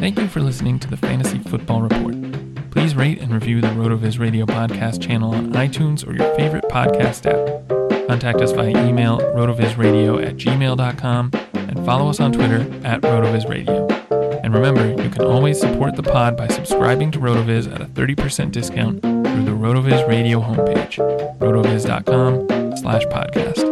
[0.00, 2.16] Thank you for listening to the Fantasy Football Report.
[2.70, 7.26] Please rate and review the RotoViz Radio podcast channel on iTunes or your favorite podcast
[7.30, 7.81] app.
[8.08, 13.90] Contact us via email rotovizradio at gmail.com and follow us on Twitter at rotovizradio.
[14.42, 18.52] And remember, you can always support the pod by subscribing to RotoViz at a 30%
[18.52, 20.96] discount through the RotoViz Radio homepage,
[21.38, 23.71] rotoviz.com slash podcast.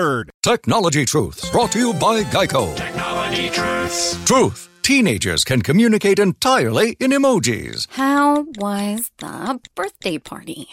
[0.00, 0.30] 3rd.
[0.42, 2.74] Technology Truths, brought to you by Geico.
[2.74, 4.24] Technology Truths.
[4.24, 4.68] Truth.
[4.82, 7.86] Teenagers can communicate entirely in emojis.
[7.90, 10.68] How was the birthday party?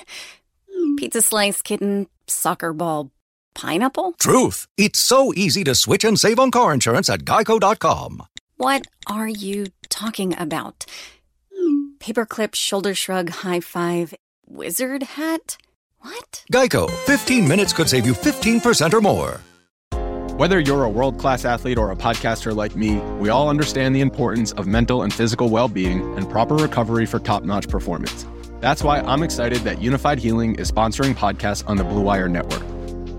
[0.97, 3.11] Pizza slice, kitten, soccer ball,
[3.53, 4.13] pineapple?
[4.13, 4.67] Truth.
[4.77, 8.23] It's so easy to switch and save on car insurance at geico.com.
[8.55, 10.85] What are you talking about?
[11.99, 14.13] Paperclip, shoulder shrug, high five,
[14.47, 15.57] wizard hat?
[16.01, 16.43] What?
[16.51, 16.89] Geico.
[17.05, 19.41] 15 minutes could save you 15% or more.
[20.37, 24.01] Whether you're a world class athlete or a podcaster like me, we all understand the
[24.01, 28.25] importance of mental and physical well being and proper recovery for top notch performance.
[28.59, 32.63] That's why I'm excited that Unifyd Healing is sponsoring podcasts on the Blue Wire Network.